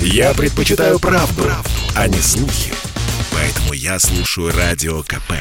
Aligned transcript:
Я 0.00 0.34
предпочитаю 0.34 0.98
правду, 0.98 1.42
правду, 1.42 1.70
а 1.94 2.08
не 2.08 2.18
слухи. 2.18 2.72
Поэтому 3.32 3.72
я 3.72 3.98
слушаю 3.98 4.52
Радио 4.56 5.02
КП. 5.02 5.32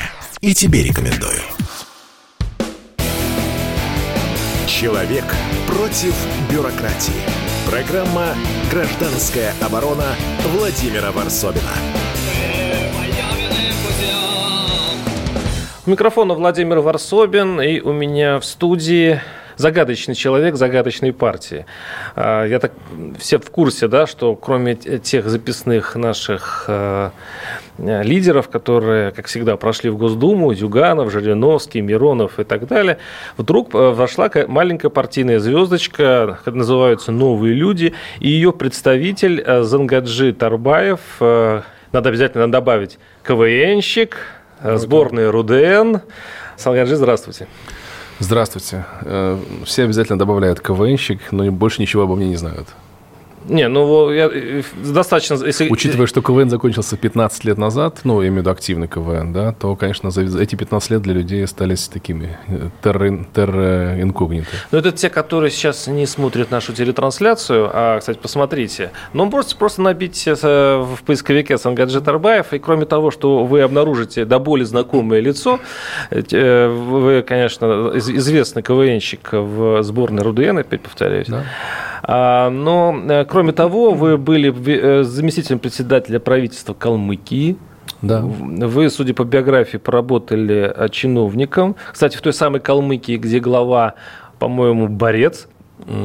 И 0.41 0.53
тебе 0.53 0.83
рекомендую. 0.83 1.41
Человек 4.67 5.25
против 5.67 6.13
бюрократии. 6.51 7.13
Программа 7.69 8.35
«Гражданская 8.71 9.53
оборона» 9.61 10.15
Владимира 10.43 11.11
Варсобина. 11.11 11.71
У 15.85 15.89
микрофона 15.89 16.33
Владимир 16.33 16.79
Варсобин, 16.79 17.61
и 17.61 17.79
у 17.79 17.93
меня 17.93 18.39
в 18.39 18.45
студии 18.45 19.21
загадочный 19.57 20.15
человек 20.15 20.55
загадочной 20.55 21.13
партии. 21.13 21.65
А, 22.15 22.45
я 22.45 22.59
так 22.59 22.71
все 23.17 23.39
в 23.39 23.49
курсе, 23.49 23.87
да, 23.87 24.07
что 24.07 24.35
кроме 24.35 24.75
тех 24.75 25.27
записных 25.27 25.95
наших 25.95 26.65
э, 26.67 27.11
лидеров, 27.77 28.49
которые, 28.49 29.11
как 29.11 29.27
всегда, 29.27 29.57
прошли 29.57 29.89
в 29.89 29.97
Госдуму, 29.97 30.53
Зюганов, 30.53 31.11
Жириновский, 31.11 31.81
Миронов 31.81 32.39
и 32.39 32.43
так 32.43 32.67
далее, 32.67 32.97
вдруг 33.37 33.73
э, 33.73 33.77
вошла 33.91 34.29
маленькая 34.47 34.89
партийная 34.89 35.39
звездочка, 35.39 36.39
называются 36.45 37.11
«Новые 37.11 37.53
люди», 37.53 37.93
и 38.19 38.29
ее 38.29 38.51
представитель 38.51 39.41
э, 39.45 39.61
Зангаджи 39.63 40.33
Тарбаев, 40.33 40.99
надо 41.19 42.09
обязательно 42.09 42.51
добавить 42.51 42.97
КВНщик, 43.23 44.17
сборная 44.61 45.31
РУДН. 45.31 45.97
Салгаджи, 46.57 46.95
здравствуйте. 46.95 47.47
Здравствуйте. 48.19 48.85
Э, 49.01 49.37
все 49.65 49.83
обязательно 49.83 50.17
добавляют 50.17 50.61
КВНщик, 50.61 51.31
но 51.31 51.51
больше 51.51 51.81
ничего 51.81 52.03
обо 52.03 52.15
мне 52.15 52.29
не 52.29 52.37
знают. 52.37 52.67
Не, 53.47 53.67
ну 53.67 54.11
я, 54.11 54.29
э, 54.31 54.63
достаточно... 54.75 55.35
Если... 55.45 55.69
Учитывая, 55.69 56.07
что 56.07 56.21
КВН 56.21 56.49
закончился 56.49 56.97
15 56.97 57.45
лет 57.45 57.57
назад, 57.57 58.01
ну, 58.03 58.21
я 58.21 58.27
имею 58.29 58.41
в 58.41 58.41
виду 58.41 58.49
активный 58.51 58.87
КВН, 58.87 59.33
да, 59.33 59.51
то, 59.51 59.75
конечно, 59.75 60.09
за 60.11 60.41
эти 60.41 60.55
15 60.55 60.89
лет 60.91 61.01
для 61.01 61.13
людей 61.13 61.43
остались 61.43 61.87
такими 61.87 62.37
э, 62.47 62.69
терра 62.81 64.01
инкогнито. 64.01 64.47
Ну, 64.71 64.77
это 64.77 64.91
те, 64.91 65.09
которые 65.09 65.51
сейчас 65.51 65.87
не 65.87 66.05
смотрят 66.07 66.51
нашу 66.51 66.73
телетрансляцию, 66.73 67.69
а, 67.71 67.99
кстати, 67.99 68.17
посмотрите. 68.17 68.91
Ну, 69.13 69.29
просто, 69.29 69.55
просто 69.55 69.81
набить 69.81 70.27
э, 70.27 70.33
в 70.33 71.03
поисковике 71.03 71.57
Сангаджи 71.57 72.01
Тарбаев, 72.01 72.53
и 72.53 72.59
кроме 72.59 72.85
того, 72.85 73.11
что 73.11 73.45
вы 73.45 73.61
обнаружите 73.61 74.25
до 74.25 74.39
боли 74.39 74.63
знакомое 74.63 75.19
лицо, 75.19 75.59
вы, 76.09 77.23
конечно, 77.27 77.91
известный 77.95 78.63
КВНщик 78.63 79.29
в 79.31 79.83
сборной 79.83 80.23
РУДН, 80.23 80.59
опять 80.59 80.81
повторяюсь, 80.81 81.27
да. 81.27 81.45
А, 82.03 82.49
но, 82.49 82.95
э, 83.07 83.25
кроме 83.25 83.51
того, 83.51 83.91
вы 83.91 84.17
были 84.17 84.53
э, 84.67 85.03
заместителем 85.03 85.59
председателя 85.59 86.19
правительства 86.19 86.73
Калмыкии. 86.73 87.57
Да. 88.01 88.21
Вы, 88.21 88.89
судя 88.89 89.13
по 89.13 89.23
биографии, 89.23 89.77
поработали 89.77 90.71
э, 90.75 90.89
чиновником. 90.89 91.75
Кстати, 91.91 92.17
в 92.17 92.21
той 92.21 92.33
самой 92.33 92.59
Калмыкии, 92.59 93.17
где 93.17 93.39
глава, 93.39 93.95
по-моему, 94.39 94.87
борец, 94.87 95.47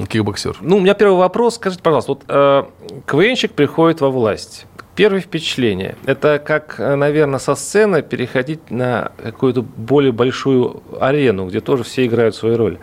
Кикбоксер. 0.08 0.56
Ну, 0.60 0.78
у 0.78 0.80
меня 0.80 0.94
первый 0.94 1.18
вопрос. 1.18 1.56
Скажите, 1.56 1.82
пожалуйста, 1.82 2.12
вот 2.12 2.24
э, 2.28 2.64
КВНщик 3.06 3.52
приходит 3.52 4.00
во 4.00 4.10
власть. 4.10 4.66
Первое 4.96 5.20
впечатление– 5.20 5.94
это 6.04 6.42
как, 6.44 6.78
наверное, 6.78 7.38
со 7.38 7.54
сцены 7.54 8.02
переходить 8.02 8.70
на 8.70 9.12
какую-то 9.22 9.62
более 9.62 10.12
большую 10.12 10.82
арену, 11.00 11.46
где 11.46 11.60
тоже 11.60 11.84
все 11.84 12.04
играют 12.04 12.34
свою 12.34 12.56
роль. 12.56 12.78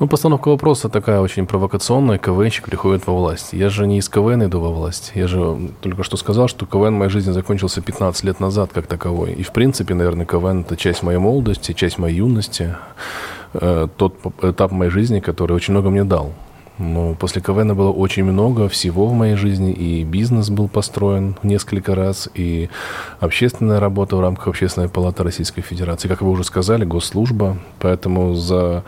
Ну, 0.00 0.08
постановка 0.08 0.48
вопроса 0.48 0.88
такая 0.88 1.20
очень 1.20 1.46
провокационная. 1.46 2.16
КВНщик 2.16 2.64
приходит 2.64 3.06
во 3.06 3.14
власть. 3.14 3.52
Я 3.52 3.68
же 3.68 3.86
не 3.86 3.98
из 3.98 4.08
КВН 4.08 4.44
иду 4.44 4.58
во 4.58 4.70
власть. 4.70 5.12
Я 5.14 5.28
же 5.28 5.58
только 5.82 6.04
что 6.04 6.16
сказал, 6.16 6.48
что 6.48 6.64
КВН 6.64 6.94
в 6.94 6.98
моей 6.98 7.10
жизни 7.10 7.32
закончился 7.32 7.82
15 7.82 8.24
лет 8.24 8.40
назад 8.40 8.70
как 8.72 8.86
таковой. 8.86 9.32
И, 9.32 9.42
в 9.42 9.52
принципе, 9.52 9.92
наверное, 9.92 10.24
КВН– 10.24 10.60
это 10.66 10.78
часть 10.78 11.02
моей 11.02 11.18
молодости, 11.18 11.74
часть 11.74 11.98
моей 11.98 12.16
юности. 12.16 12.76
Э, 13.52 13.88
тот 13.94 14.14
этап 14.40 14.70
моей 14.70 14.90
жизни, 14.90 15.20
который 15.20 15.52
очень 15.52 15.74
много 15.74 15.90
мне 15.90 16.04
дал. 16.04 16.32
Ну, 16.78 17.14
после 17.14 17.42
КВН 17.42 17.74
было 17.74 17.90
очень 17.90 18.24
много 18.24 18.68
всего 18.68 19.06
в 19.06 19.12
моей 19.12 19.34
жизни, 19.34 19.70
и 19.70 20.02
бизнес 20.02 20.48
был 20.48 20.66
построен 20.66 21.36
несколько 21.42 21.94
раз, 21.94 22.28
и 22.34 22.70
общественная 23.18 23.80
работа 23.80 24.16
в 24.16 24.20
рамках 24.20 24.48
Общественной 24.48 24.88
палаты 24.88 25.22
Российской 25.22 25.60
Федерации. 25.60 26.08
Как 26.08 26.22
вы 26.22 26.30
уже 26.30 26.42
сказали, 26.42 26.84
госслужба. 26.84 27.58
Поэтому 27.80 28.34
за... 28.34 28.82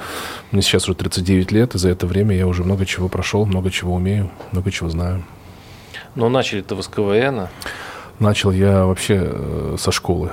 Мне 0.53 0.63
сейчас 0.63 0.89
уже 0.89 0.97
39 0.97 1.53
лет, 1.53 1.75
и 1.75 1.79
за 1.79 1.91
это 1.91 2.07
время 2.07 2.35
я 2.35 2.47
уже 2.47 2.65
много 2.65 2.87
чего 2.87 3.09
прошел, 3.09 3.45
много 3.45 3.71
чего 3.71 3.95
умею, 3.95 4.31
много 4.53 4.71
чего 4.71 4.89
знаю. 4.89 5.23
Но 6.15 6.29
начали-то 6.29 6.75
вы 6.75 6.83
с 6.83 6.89
КВН? 6.89 7.49
Начал 8.19 8.53
я 8.53 8.87
вообще 8.87 9.21
э, 9.23 9.77
со 9.79 9.93
школы. 9.93 10.31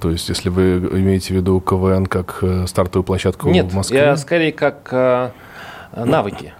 То 0.00 0.10
есть, 0.10 0.28
если 0.28 0.48
вы 0.48 0.78
имеете 0.78 1.34
в 1.34 1.36
виду 1.36 1.60
КВН 1.60 2.06
как 2.06 2.38
э, 2.42 2.66
стартовую 2.66 3.04
площадку 3.04 3.48
Нет, 3.50 3.72
в 3.72 3.74
Москве? 3.74 3.98
я 3.98 4.16
скорее 4.16 4.52
как 4.52 4.88
э, 4.92 5.30
навыки. 5.92 6.54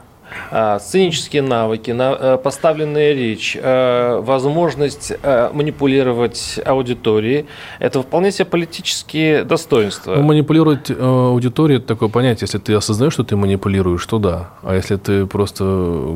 А, 0.51 0.79
сценические 0.79 1.43
навыки, 1.43 1.95
э, 1.97 2.39
поставленная 2.43 3.13
речь, 3.13 3.57
э, 3.61 4.21
возможность 4.23 5.13
э, 5.23 5.51
манипулировать 5.53 6.61
аудиторией– 6.65 7.47
это 7.79 8.03
вполне 8.03 8.33
себе 8.33 8.47
политические 8.47 9.45
достоинства. 9.45 10.17
Ну, 10.17 10.23
манипулировать 10.23 10.91
аудиторией– 10.91 11.79
это 11.79 11.89
такое 11.89 12.09
понятие. 12.09 12.43
Если 12.43 12.59
ты 12.59 12.75
осознаешь, 12.75 13.13
что 13.13 13.25
ты 13.25 13.37
манипулируешь, 13.37 14.05
то 14.07 14.19
да. 14.19 14.51
А 14.63 14.75
если 14.75 14.97
ты 14.97 15.27
просто 15.27 15.65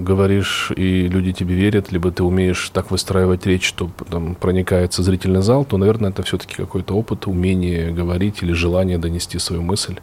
говоришь, 0.00 0.72
и 0.76 1.08
люди 1.08 1.32
тебе 1.32 1.54
верят, 1.54 1.92
либо 1.92 2.10
ты 2.10 2.22
умеешь 2.22 2.70
так 2.72 2.90
выстраивать 2.90 3.46
речь, 3.46 3.66
что 3.66 3.90
там 4.10 4.34
проникается 4.34 5.02
зрительный 5.02 5.42
зал, 5.42 5.64
то, 5.64 5.76
наверное, 5.76 6.10
это 6.10 6.22
все-таки 6.22 6.54
какой-то 6.54 6.94
опыт, 6.94 7.26
умение 7.26 7.90
говорить 7.90 8.42
или 8.42 8.52
желание 8.52 8.98
донести 8.98 9.38
свою 9.38 9.62
мысль. 9.62 9.96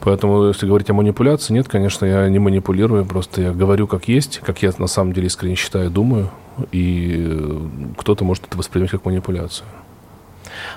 Поэтому, 0.00 0.48
если 0.48 0.66
говорить 0.66 0.88
о 0.90 0.94
манипуляции, 0.94 1.52
нет, 1.52 1.68
конечно, 1.68 2.06
я 2.06 2.28
не 2.28 2.38
манипулирую, 2.38 3.04
просто 3.04 3.37
я 3.40 3.52
говорю 3.52 3.86
как 3.86 4.08
есть, 4.08 4.40
как 4.40 4.62
я 4.62 4.72
на 4.78 4.86
самом 4.86 5.12
деле 5.12 5.26
искренне 5.26 5.54
считаю, 5.54 5.90
думаю, 5.90 6.30
и 6.72 7.24
э, 7.28 7.60
кто-то 7.96 8.24
может 8.24 8.46
это 8.46 8.56
воспринимать 8.56 8.90
как 8.90 9.04
манипуляцию. 9.04 9.66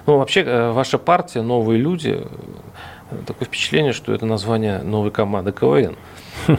Ну, 0.06 0.18
вообще, 0.18 0.42
э, 0.42 0.72
ваша 0.72 0.98
партия 0.98 1.42
«Новые 1.42 1.80
люди», 1.80 2.22
э, 3.12 3.16
такое 3.26 3.48
впечатление, 3.48 3.94
что 3.94 4.14
это 4.14 4.26
название 4.26 4.82
новой 4.84 5.12
команды 5.12 5.52
КВН. 5.52 5.96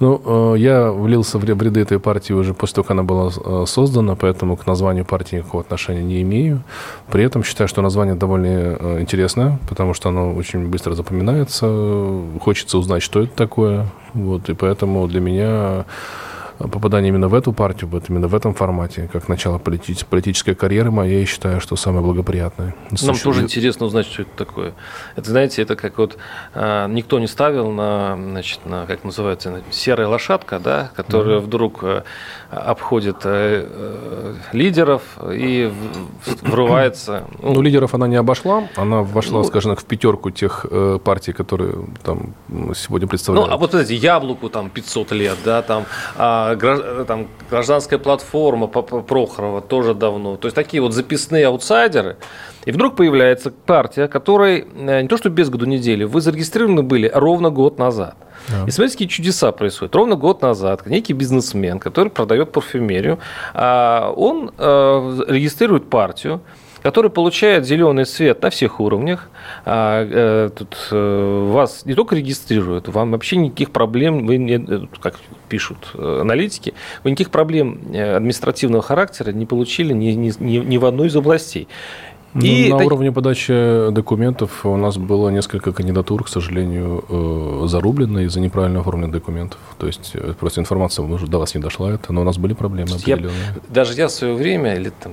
Ну, 0.00 0.54
э, 0.54 0.58
я 0.58 0.92
влился 0.92 1.38
в 1.38 1.44
ряды 1.44 1.80
этой 1.80 1.98
партии 1.98 2.32
уже 2.32 2.54
после 2.54 2.76
того, 2.76 2.84
как 2.84 2.90
она 2.92 3.02
была 3.02 3.30
э, 3.30 3.64
создана, 3.66 4.14
поэтому 4.14 4.56
к 4.56 4.66
названию 4.66 5.04
партии 5.04 5.36
никакого 5.36 5.62
отношения 5.62 6.02
не 6.02 6.22
имею. 6.22 6.62
При 7.10 7.24
этом 7.24 7.42
считаю, 7.42 7.68
что 7.68 7.82
название 7.82 8.14
довольно 8.14 8.46
э, 8.46 9.00
интересное, 9.00 9.58
потому 9.68 9.94
что 9.94 10.10
оно 10.10 10.34
очень 10.34 10.68
быстро 10.68 10.94
запоминается. 10.94 11.66
Хочется 12.40 12.78
узнать, 12.78 13.02
что 13.02 13.22
это 13.22 13.34
такое. 13.34 13.86
Вот, 14.14 14.48
и 14.48 14.54
поэтому 14.54 15.06
для 15.08 15.20
меня 15.20 15.84
попадание 16.58 17.10
именно 17.10 17.28
в 17.28 17.34
эту 17.34 17.52
партию, 17.52 17.88
вот 17.88 18.04
именно 18.08 18.26
в 18.26 18.34
этом 18.34 18.52
формате, 18.52 19.08
как 19.12 19.28
начало 19.28 19.58
полити- 19.58 20.04
политической 20.08 20.54
карьеры 20.54 20.90
моей, 20.90 21.20
я 21.20 21.26
считаю, 21.26 21.60
что 21.60 21.76
самое 21.76 22.02
благоприятное. 22.02 22.74
Нам 22.90 22.96
Слушай, 22.96 23.22
тоже 23.22 23.42
интересно 23.42 23.86
узнать, 23.86 24.06
что 24.06 24.22
это 24.22 24.30
такое. 24.36 24.74
Это, 25.14 25.30
знаете, 25.30 25.62
это 25.62 25.76
как 25.76 25.98
вот 25.98 26.16
а, 26.54 26.88
никто 26.88 27.18
не 27.20 27.28
ставил 27.28 27.70
на, 27.70 28.16
значит, 28.16 28.66
на, 28.66 28.86
как 28.86 29.04
называется, 29.04 29.62
серая 29.70 30.08
лошадка, 30.08 30.58
да, 30.58 30.90
которая 30.96 31.38
mm-hmm. 31.38 31.42
вдруг 31.42 31.78
а, 31.82 32.04
обходит 32.50 33.18
а, 33.24 33.28
а, 33.30 34.34
лидеров 34.52 35.02
и 35.30 35.72
врывается. 36.42 37.24
Ну, 37.40 37.52
ну, 37.54 37.62
лидеров 37.62 37.94
она 37.94 38.08
не 38.08 38.16
обошла, 38.16 38.68
она 38.76 39.02
вошла, 39.02 39.38
ну, 39.38 39.44
скажем 39.44 39.72
так, 39.72 39.80
в 39.80 39.84
пятерку 39.84 40.30
тех 40.30 40.66
э, 40.68 40.98
партий, 41.02 41.32
которые 41.32 41.86
там 42.02 42.34
сегодня 42.74 43.06
представляют. 43.06 43.48
Ну, 43.48 43.54
а 43.54 43.56
вот, 43.56 43.70
знаете, 43.70 43.94
яблоку 43.94 44.48
там 44.48 44.70
500 44.70 45.12
лет, 45.12 45.38
да, 45.44 45.62
там 45.62 45.84
а, 46.16 46.47
там, 46.56 47.28
гражданская 47.50 47.98
платформа 47.98 48.66
Прохорова 48.66 49.60
тоже 49.60 49.94
давно. 49.94 50.36
То 50.36 50.46
есть 50.46 50.54
такие 50.54 50.82
вот 50.82 50.92
записные 50.92 51.46
аутсайдеры. 51.46 52.16
И 52.64 52.72
вдруг 52.72 52.96
появляется 52.96 53.50
партия, 53.50 54.08
которой 54.08 54.66
э, 54.74 55.02
не 55.02 55.08
то 55.08 55.16
что 55.16 55.30
без 55.30 55.48
году 55.48 55.64
недели, 55.64 56.04
вы 56.04 56.20
зарегистрированы 56.20 56.82
были 56.82 57.10
ровно 57.12 57.50
год 57.50 57.78
назад. 57.78 58.16
Да. 58.48 58.64
И 58.66 58.70
смотрите, 58.70 58.94
какие 58.94 59.08
чудеса 59.08 59.52
происходят. 59.52 59.94
Ровно 59.94 60.16
год 60.16 60.42
назад 60.42 60.86
некий 60.86 61.12
бизнесмен, 61.12 61.78
который 61.78 62.10
продает 62.10 62.52
парфюмерию, 62.52 63.18
а, 63.54 64.12
он 64.16 64.52
э, 64.56 65.24
регистрирует 65.28 65.88
партию, 65.90 66.40
который 66.82 67.10
получает 67.10 67.66
зеленый 67.66 68.06
свет 68.06 68.42
на 68.42 68.50
всех 68.50 68.80
уровнях. 68.80 69.28
А, 69.64 70.06
э, 70.08 70.50
тут 70.50 70.76
э, 70.90 71.50
вас 71.52 71.84
не 71.84 71.94
только 71.94 72.16
регистрируют, 72.16 72.88
вам 72.88 73.12
вообще 73.12 73.36
никаких 73.36 73.70
проблем, 73.70 74.26
вы 74.26 74.38
не, 74.38 74.54
э, 74.54 74.86
как 75.00 75.16
пишут 75.48 75.78
аналитики, 75.94 76.74
вы 77.04 77.10
никаких 77.10 77.30
проблем 77.30 77.80
административного 77.92 78.82
характера 78.82 79.32
не 79.32 79.46
получили 79.46 79.92
ни, 79.92 80.10
ни, 80.12 80.56
ни 80.56 80.76
в 80.76 80.84
одной 80.84 81.08
из 81.08 81.16
областей. 81.16 81.68
Ну, 82.34 82.44
и 82.44 82.70
на 82.70 82.76
так... 82.76 82.86
уровне 82.86 83.10
подачи 83.10 83.90
документов 83.90 84.66
у 84.66 84.76
нас 84.76 84.98
было 84.98 85.30
несколько 85.30 85.72
кандидатур, 85.72 86.24
к 86.24 86.28
сожалению, 86.28 87.66
зарублено 87.66 88.20
из-за 88.20 88.40
неправильно 88.40 88.80
оформленных 88.80 89.12
документов. 89.12 89.58
То 89.78 89.86
есть 89.86 90.14
просто 90.38 90.60
информация 90.60 91.06
до 91.06 91.38
вас 91.38 91.54
не 91.54 91.60
дошла, 91.60 91.90
это, 91.90 92.12
но 92.12 92.20
у 92.20 92.24
нас 92.24 92.36
были 92.36 92.52
проблемы 92.52 92.96
определенные. 92.96 93.30
Я, 93.54 93.60
даже 93.70 93.94
я 93.94 94.08
в 94.08 94.10
свое 94.12 94.34
время, 94.34 94.76
лет 94.76 94.92
там 95.00 95.12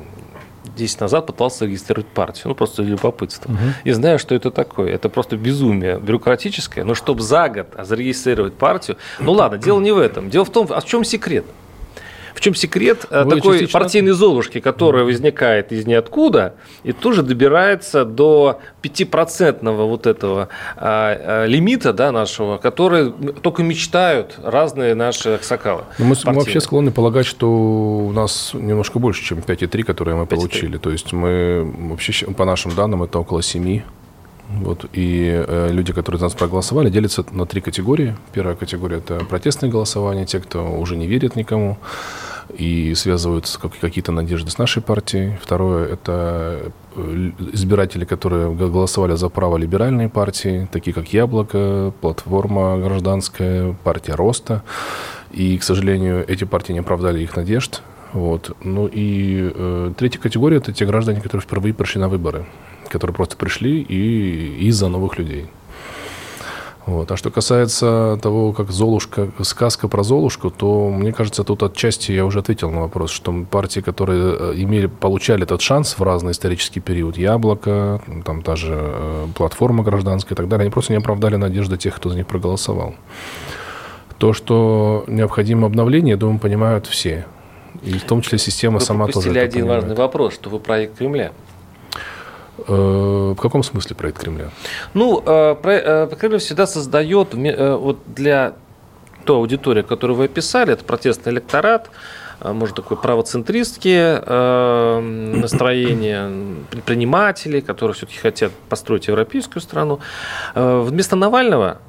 10 0.75 1.01
назад 1.01 1.27
пытался 1.27 1.66
регистрировать 1.66 2.07
партию, 2.07 2.50
ну 2.50 2.56
просто 2.56 2.83
для 2.83 2.92
любопытства. 2.92 3.51
Угу. 3.51 3.60
И 3.83 3.92
знаю, 3.92 4.19
что 4.19 4.36
это 4.36 4.51
такое. 4.51 4.92
Это 4.92 5.10
просто 5.10 5.38
безумие 5.38 6.00
бюрократическое. 6.00 6.83
Но 6.83 6.95
чтобы 6.95 7.22
за 7.22 7.50
год 7.50 7.68
зарегистрировать 7.77 8.54
партию, 8.54 8.98
ну 9.19 9.31
ладно, 9.31 9.57
дело 9.57 9.80
не 9.80 9.92
в 9.92 9.98
этом. 9.98 10.30
Дело 10.30 10.45
в 10.45 10.50
том, 10.50 10.68
а 10.69 10.80
в 10.80 10.86
чем 10.86 11.04
секрет? 11.04 11.45
В 12.36 12.42
чем 12.42 12.54
секрет 12.54 13.06
э, 13.10 13.24
Вы 13.24 13.38
такой 13.38 13.60
частично... 13.60 13.80
партийной 13.80 14.12
золушки, 14.12 14.60
которая 14.60 15.06
возникает 15.06 15.72
из 15.72 15.88
ниоткуда 15.88 16.56
и 16.84 16.92
тоже 16.92 17.24
добирается 17.24 18.04
до 18.04 18.60
5% 18.84 19.72
вот 19.72 20.06
этого 20.06 20.50
а, 20.76 21.44
а, 21.44 21.46
лимита 21.46 21.94
да, 21.94 22.12
нашего, 22.12 22.58
который 22.58 23.12
только 23.42 23.64
мечтают 23.64 24.38
разные 24.44 24.96
наши 24.96 25.30
аксакалы. 25.30 25.84
Ну, 25.98 26.06
мы, 26.06 26.16
мы 26.26 26.34
вообще 26.34 26.60
склонны 26.60 26.92
полагать, 26.92 27.26
что 27.26 27.50
у 27.50 28.12
нас 28.12 28.52
немножко 28.54 29.00
больше, 29.00 29.24
чем 29.24 29.40
5,3, 29.40 29.84
которые 29.84 30.16
мы 30.18 30.26
получили. 30.26 30.78
То 30.78 30.92
есть 30.92 31.14
мы 31.14 31.64
вообще, 31.90 32.28
по 32.28 32.44
нашим 32.44 32.76
данным, 32.76 33.04
это 33.04 33.18
около 33.18 33.42
7 33.42 33.81
вот, 34.50 34.86
и 34.94 35.44
э, 35.47 35.69
люди, 35.71 35.92
которые 35.92 36.19
за 36.19 36.25
нас 36.25 36.33
проголосовали, 36.33 36.89
делятся 36.89 37.25
на 37.31 37.45
три 37.45 37.62
категории. 37.62 38.15
Первая 38.33 38.56
категория– 38.56 38.97
это 38.97 39.25
протестные 39.25 39.71
голосования, 39.71 40.25
те, 40.25 40.39
кто 40.39 40.71
уже 40.80 40.95
не 40.95 41.07
верит 41.07 41.36
никому 41.36 41.77
и 42.56 42.94
связывают 42.94 43.59
какие-то 43.81 44.12
надежды 44.12 44.51
с 44.51 44.57
нашей 44.57 44.81
партией. 44.83 45.38
Второе– 45.42 45.88
это 45.94 46.71
э, 46.95 47.31
избиратели, 47.53 48.06
которые 48.06 48.53
голосовали 48.53 49.15
за 49.15 49.30
право 49.30 49.57
либеральной 49.57 50.09
партии, 50.09 50.68
такие 50.71 50.94
как 50.94 51.12
«Яблоко», 51.12 51.92
«Платформа 52.01 52.77
гражданская», 52.77 53.75
«Партия 53.83 54.13
роста». 54.13 54.63
И, 55.31 55.57
к 55.57 55.63
сожалению, 55.63 56.24
эти 56.27 56.44
партии 56.44 56.71
не 56.71 56.80
оправдали 56.80 57.21
их 57.21 57.36
надежд. 57.36 57.81
Вот. 58.13 58.56
Ну 58.63 58.88
и 58.88 59.51
э, 59.53 59.94
третья 59.97 60.19
категория– 60.19 60.57
это 60.59 60.71
те 60.71 60.86
граждане, 60.86 61.19
которые 61.19 61.42
впервые 61.42 61.74
пришли 61.74 62.00
на 62.00 62.09
выборы 62.09 62.45
которые 62.90 63.16
просто 63.16 63.38
пришли 63.38 63.82
и 63.82 64.68
из-за 64.68 64.88
новых 64.88 65.18
людей. 65.18 65.50
Вот. 66.86 67.12
А 67.12 67.18
что 67.18 67.32
касается 67.32 68.20
того, 68.22 68.54
как 68.54 68.72
Золушка, 68.72 69.30
сказка 69.42 69.88
про 69.88 70.04
Золушку, 70.04 70.52
то, 70.52 70.92
мне 70.92 71.12
кажется, 71.12 71.44
тут 71.44 71.64
отчасти 71.64 72.12
я 72.12 72.26
уже 72.26 72.40
ответил 72.40 72.70
на 72.70 72.82
вопрос, 72.82 73.10
что 73.10 73.34
партии, 73.50 73.80
которые 73.80 74.36
э, 74.38 74.54
имели, 74.58 74.86
получали 74.86 75.44
этот 75.44 75.62
шанс 75.62 75.98
в 75.98 76.04
разный 76.04 76.34
исторический 76.34 76.82
период, 76.82 77.18
Яблоко, 77.18 78.02
там 78.24 78.44
та 78.44 78.56
же 78.56 78.76
э, 78.78 79.28
платформа 79.36 79.84
гражданская 79.84 80.36
и 80.36 80.38
так 80.38 80.48
далее, 80.48 80.66
они 80.66 80.72
просто 80.72 80.94
не 80.94 81.00
оправдали 81.00 81.38
надежды 81.38 81.78
тех, 81.78 81.96
кто 81.96 82.10
за 82.10 82.18
них 82.18 82.28
проголосовал. 82.28 82.94
То, 84.20 84.34
что 84.34 85.06
необходимо 85.08 85.66
обновление, 85.66 86.12
я 86.12 86.18
думаю, 86.18 86.40
понимают 86.40 86.86
все. 86.86 87.26
И 87.81 87.94
в 87.94 88.04
том 88.04 88.22
числе 88.22 88.38
система 88.38 88.78
вы 88.78 88.86
сама 88.86 89.08
тоже. 89.08 89.31
Вы 89.31 89.40
один 89.40 89.62
понимает. 89.62 89.84
важный 89.84 89.96
вопрос, 89.96 90.36
что 90.36 90.52
вы 90.52 90.60
проект 90.60 91.00
Кремля. 91.00 91.31
Э, 92.57 93.34
в 93.36 93.42
каком 93.42 93.63
смысле 93.63 93.96
проект 93.96 94.19
Кремля? 94.19 94.50
Ну, 94.94 95.22
э, 95.25 95.52
э, 95.52 95.56
проект 95.56 96.18
Кремля 96.19 96.40
всегда 96.40 96.68
создает 96.68 97.34
вот 97.34 98.00
для 98.07 98.54
той 99.25 99.38
аудитории, 99.38 99.81
которую 99.81 100.18
вы 100.18 100.25
описали, 100.25 100.74
это 100.74 100.84
протестный 100.84 101.34
электорат, 101.34 101.90
может, 102.44 102.75
такой 102.75 102.98
правоцентристские 102.98 104.19
настроения, 105.40 106.30
предприниматели, 106.69 107.60
которые 107.60 107.96
все-таки 107.96 108.19
хотят 108.19 108.52
построить 108.69 109.07
европейскую 109.07 109.63
страну. 109.63 110.00
Вместо 110.54 111.16
Навального 111.16 111.80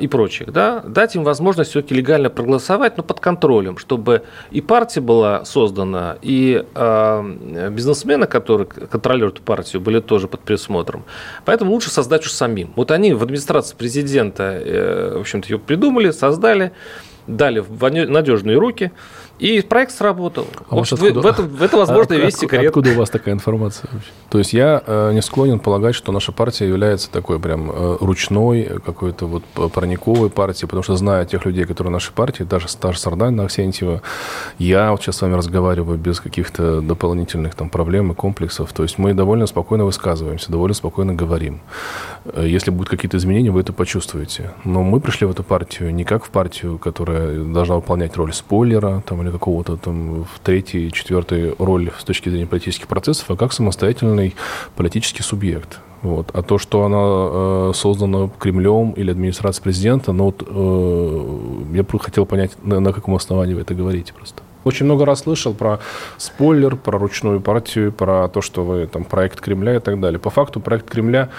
и 0.00 0.08
прочих, 0.08 0.52
да, 0.52 0.80
дать 0.80 1.14
им 1.14 1.24
возможность 1.24 1.70
все-таки 1.70 1.94
легально 1.94 2.30
проголосовать, 2.30 2.96
но 2.96 3.02
под 3.02 3.20
контролем, 3.20 3.78
чтобы 3.78 4.22
и 4.50 4.60
партия 4.60 5.00
была 5.00 5.44
создана, 5.44 6.16
и 6.22 6.64
э, 6.74 7.70
бизнесмены, 7.70 8.26
которые 8.26 8.66
контролируют 8.66 9.40
партию, 9.40 9.80
были 9.80 10.00
тоже 10.00 10.28
под 10.28 10.40
присмотром. 10.40 11.04
Поэтому 11.44 11.72
лучше 11.72 11.90
создать 11.90 12.24
уж 12.24 12.32
самим. 12.32 12.72
Вот 12.76 12.90
они 12.90 13.12
в 13.14 13.22
администрации 13.22 13.76
президента, 13.76 14.42
э, 14.44 15.14
в 15.16 15.20
общем-то, 15.20 15.48
ее 15.48 15.58
придумали, 15.58 16.10
создали, 16.10 16.72
дали 17.26 17.60
в 17.60 17.88
надежные 17.90 18.58
руки– 18.58 18.92
и 19.38 19.60
проект 19.62 19.92
сработал. 19.92 20.46
А 20.68 20.76
в, 20.76 20.78
общем, 20.78 20.94
откуда, 20.94 21.20
в, 21.20 21.26
этом, 21.26 21.48
в 21.48 21.62
этом, 21.62 21.78
возможно, 21.80 22.16
а, 22.16 22.18
весь 22.18 22.36
секрет. 22.36 22.66
Откуда 22.66 22.90
у 22.90 22.94
вас 22.94 23.10
такая 23.10 23.34
информация 23.34 23.88
вообще? 23.92 24.10
То 24.30 24.38
есть 24.38 24.52
я 24.52 24.82
э, 24.84 25.12
не 25.12 25.22
склонен 25.22 25.58
полагать, 25.60 25.94
что 25.94 26.12
наша 26.12 26.32
партия 26.32 26.68
является 26.68 27.10
такой 27.10 27.38
прям 27.38 27.70
э, 27.70 27.96
ручной, 28.00 28.64
какой-то 28.84 29.26
вот 29.26 29.42
парниковой 29.72 30.30
партией, 30.30 30.66
потому 30.66 30.82
что 30.82 30.96
зная 30.96 31.24
тех 31.24 31.44
людей, 31.46 31.64
которые 31.64 31.90
в 31.90 31.92
нашей 31.92 32.12
партии, 32.12 32.42
даже 32.42 32.68
Стаж 32.68 32.98
Сардань 32.98 33.40
Аксентьева, 33.40 34.02
я 34.58 34.90
вот 34.90 35.02
сейчас 35.02 35.16
с 35.16 35.22
вами 35.22 35.34
разговариваю 35.34 35.98
без 35.98 36.20
каких-то 36.20 36.80
дополнительных 36.80 37.54
там 37.54 37.70
проблем 37.70 38.12
и 38.12 38.14
комплексов. 38.14 38.72
То 38.72 38.82
есть 38.82 38.98
мы 38.98 39.14
довольно 39.14 39.46
спокойно 39.46 39.84
высказываемся, 39.84 40.50
довольно 40.50 40.74
спокойно 40.74 41.14
говорим. 41.14 41.60
Э, 42.24 42.44
если 42.46 42.70
будут 42.70 42.88
какие-то 42.88 43.16
изменения, 43.16 43.50
вы 43.50 43.60
это 43.60 43.72
почувствуете. 43.72 44.52
Но 44.64 44.82
мы 44.82 45.00
пришли 45.00 45.26
в 45.26 45.30
эту 45.30 45.44
партию 45.44 45.94
не 45.94 46.04
как 46.04 46.24
в 46.24 46.30
партию, 46.30 46.78
которая 46.78 47.38
должна 47.44 47.76
выполнять 47.76 48.16
роль 48.16 48.32
спойлера 48.32 49.02
там, 49.06 49.27
или 49.28 49.32
какого-то 49.32 49.76
там 49.76 50.24
в 50.24 50.40
третьей, 50.42 50.90
четвертой 50.90 51.54
роли 51.58 51.92
с 51.98 52.04
точки 52.04 52.28
зрения 52.28 52.46
политических 52.46 52.88
процессов, 52.88 53.30
а 53.30 53.36
как 53.36 53.52
самостоятельный 53.52 54.34
политический 54.76 55.22
субъект. 55.22 55.80
Вот. 56.02 56.30
А 56.32 56.42
то, 56.42 56.58
что 56.58 56.84
она 56.84 57.70
э, 57.70 57.72
создана 57.74 58.30
Кремлем 58.38 58.92
или 58.92 59.10
администрацией 59.10 59.64
президента, 59.64 60.12
ну 60.12 60.24
вот 60.24 60.42
э, 60.46 61.76
я 61.76 61.98
хотел 61.98 62.24
понять, 62.24 62.52
на, 62.62 62.80
на 62.80 62.92
каком 62.92 63.14
основании 63.14 63.54
вы 63.54 63.62
это 63.62 63.74
говорите 63.74 64.12
просто. 64.14 64.42
Очень 64.64 64.86
много 64.86 65.04
раз 65.04 65.20
слышал 65.20 65.54
про 65.54 65.80
спойлер, 66.16 66.76
про 66.76 66.98
ручную 66.98 67.40
партию, 67.40 67.90
про 67.92 68.28
то, 68.28 68.42
что 68.42 68.64
вы 68.64 68.86
там 68.86 69.04
проект 69.04 69.40
Кремля 69.40 69.76
и 69.76 69.80
так 69.80 69.98
далее. 69.98 70.18
По 70.18 70.30
факту 70.30 70.60
проект 70.60 70.88
Кремля 70.88 71.30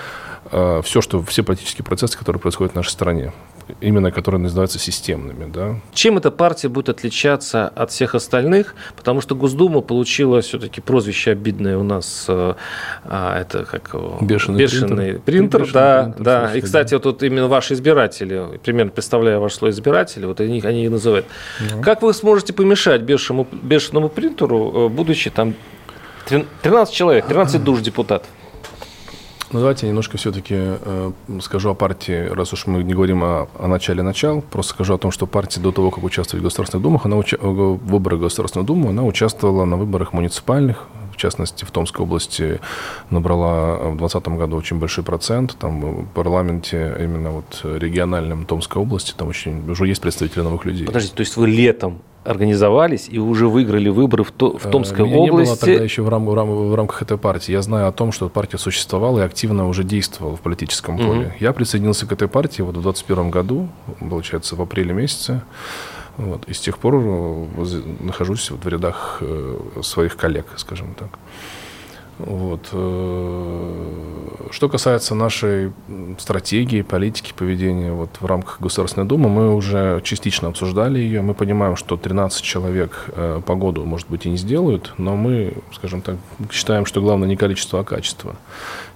э, 0.52 0.82
все, 0.84 1.02
что 1.02 1.22
все 1.22 1.44
политические 1.44 1.86
процессы, 1.86 2.18
которые 2.18 2.42
происходят 2.42 2.74
в 2.74 2.76
нашей 2.76 2.90
стране 2.90 3.32
именно 3.82 4.12
которые 4.12 4.42
называются 4.42 4.80
системными. 4.80 5.52
Да? 5.52 5.80
Чем 5.94 6.18
эта 6.18 6.32
партия 6.32 6.70
будет 6.70 6.90
отличаться 6.90 7.68
от 7.68 7.92
всех 7.92 8.16
остальных? 8.16 8.76
Потому 8.96 9.22
что 9.22 9.36
Госдума 9.36 9.82
получила 9.82 10.42
все-таки 10.42 10.82
прозвище 10.82 11.32
обидное 11.32 11.78
у 11.78 11.84
нас. 11.84 12.26
Э, 12.28 12.56
а, 13.04 13.40
это 13.40 13.66
как 13.66 13.96
бешеный, 14.22 14.60
бешеный 14.60 15.14
принтер. 15.14 15.22
принтер 15.22 15.62
бешеный 15.62 15.74
да, 15.74 16.04
принтер, 16.04 16.24
да. 16.24 16.42
Слушай, 16.42 16.58
и, 16.58 16.62
кстати, 16.62 16.90
да. 16.92 16.96
вот 16.98 17.04
тут 17.04 17.24
именно 17.24 17.48
ваши 17.48 17.74
избиратели, 17.74 18.60
примерно 18.64 18.92
представляя 18.92 19.40
ваш 19.40 19.54
слой 19.54 19.72
избирателей, 19.72 20.26
вот 20.26 20.40
они, 20.40 20.62
они 20.62 20.86
и 20.86 20.90
называют. 20.90 21.26
Ну. 21.60 21.82
Как 21.82 22.02
вы 22.02 22.14
сможете 22.14 22.54
помешать 22.54 23.02
бешеному, 23.02 23.48
бешеному 23.52 24.10
принтеру, 24.10 24.88
э, 24.88 24.90
будучи 24.90 25.30
там 25.30 25.56
13 26.28 26.94
человек, 26.94 27.26
13 27.28 27.64
душ 27.64 27.82
депутатов? 27.82 28.28
Ну, 29.52 29.60
давайте 29.60 29.88
немножко 29.88 30.18
все-таки 30.18 30.54
э, 30.56 31.12
скажу 31.42 31.72
о 31.72 31.74
партии, 31.74 32.28
раз 32.30 32.54
уж 32.54 32.68
мы 32.68 32.84
не 32.84 32.94
говорим 32.94 33.24
о, 33.24 33.48
о 33.58 33.68
начале 33.68 34.04
начал, 34.04 34.42
просто 34.42 34.74
скажу 34.76 34.94
о 34.94 34.98
том, 35.00 35.10
что 35.10 35.26
партия 35.26 35.60
до 35.60 35.72
того, 35.72 35.90
как 35.90 36.04
участвовать 36.04 36.42
в 36.42 36.44
Государственных 36.44 36.84
Думах, 36.84 37.06
она 37.08 37.16
уча- 37.18 37.40
в 37.42 37.78
выборах 37.78 38.20
Государственную 38.20 38.68
Думу, 38.68 38.90
она 38.90 39.04
участвовала 39.04 39.66
на 39.66 39.76
выборах 39.76 40.14
муниципальных, 40.14 40.86
частности, 41.20 41.66
в 41.66 41.72
Томской 41.72 42.04
области 42.04 42.60
набрала 43.10 43.76
в 43.76 43.98
2020 43.98 44.28
году 44.30 44.58
очень 44.58 44.80
большой 44.80 45.04
процент. 45.04 45.58
Там 45.60 45.82
в 45.82 46.06
парламенте, 46.14 46.96
именно 47.00 47.32
вот 47.32 47.62
региональном 47.64 48.46
Томской 48.46 48.82
области, 48.82 49.14
там 49.16 49.28
очень 49.28 49.70
уже 49.70 49.88
есть 49.88 50.02
представители 50.02 50.42
новых 50.42 50.66
людей. 50.66 50.86
Подождите, 50.86 51.16
то 51.16 51.22
есть 51.22 51.38
вы 51.38 51.48
летом 51.48 52.02
организовались 52.24 53.08
и 53.10 53.18
уже 53.18 53.48
выиграли 53.48 53.90
выборы 53.90 54.24
в, 54.24 54.32
то, 54.32 54.58
в 54.58 54.66
э, 54.66 54.70
Томской 54.70 55.06
Меня 55.06 55.18
области. 55.18 55.32
не 55.32 55.46
было 55.46 55.58
тогда 55.58 55.84
еще 55.84 56.02
в, 56.02 56.10
рам, 56.10 56.26
в, 56.26 56.34
рам, 56.34 56.70
в 56.70 56.76
рамках 56.76 57.02
этой 57.02 57.18
партии. 57.18 57.52
Я 57.52 57.62
знаю 57.62 57.88
о 57.88 57.92
том, 57.92 58.12
что 58.12 58.30
партия 58.30 58.58
существовала 58.58 59.20
и 59.20 59.24
активно 59.24 59.68
уже 59.68 59.84
действовала 59.84 60.36
в 60.36 60.42
политическом 60.42 60.98
поле. 60.98 61.28
Угу. 61.28 61.32
Я 61.40 61.54
присоединился 61.54 62.06
к 62.06 62.12
этой 62.12 62.28
партии 62.28 62.62
вот 62.62 62.76
в 62.76 62.82
2021 62.82 63.32
году, 63.32 63.70
получается, 64.00 64.56
в 64.56 64.62
апреле 64.62 64.94
месяце. 64.94 65.42
Вот, 66.20 66.44
и 66.50 66.54
с 66.54 66.60
тех 66.60 66.78
пор 66.80 66.96
э, 66.96 67.46
нахожусь 68.02 68.52
в 68.52 68.68
рядах 68.68 69.20
э, 69.22 69.58
своих 69.82 70.18
коллег, 70.18 70.48
скажем 70.58 70.94
так. 70.94 71.08
Вот. 72.18 72.68
Э, 72.74 74.50
что 74.52 74.68
касается 74.68 75.16
нашей 75.16 75.72
стратегии, 76.18 76.82
политики, 76.82 77.34
поведения 77.34 77.94
вот 77.94 78.10
в 78.20 78.26
рамках 78.26 78.60
Государственной 78.60 79.08
Думы, 79.08 79.30
мы 79.30 79.56
уже 79.56 80.02
частично 80.04 80.50
обсуждали 80.50 81.00
ее. 81.00 81.22
Мы 81.22 81.34
понимаем, 81.34 81.78
что 81.78 81.96
13 81.96 82.44
человек 82.44 83.06
по 83.46 83.56
году, 83.56 83.86
может 83.86 84.10
быть, 84.10 84.26
и 84.26 84.30
не 84.30 84.38
сделают, 84.38 84.96
но 84.98 85.16
мы, 85.16 85.54
скажем 85.72 86.02
так, 86.02 86.18
считаем, 86.52 86.86
что 86.86 87.00
главное 87.00 87.30
не 87.30 87.38
количество, 87.38 87.80
а 87.80 87.84
качество. 87.86 88.36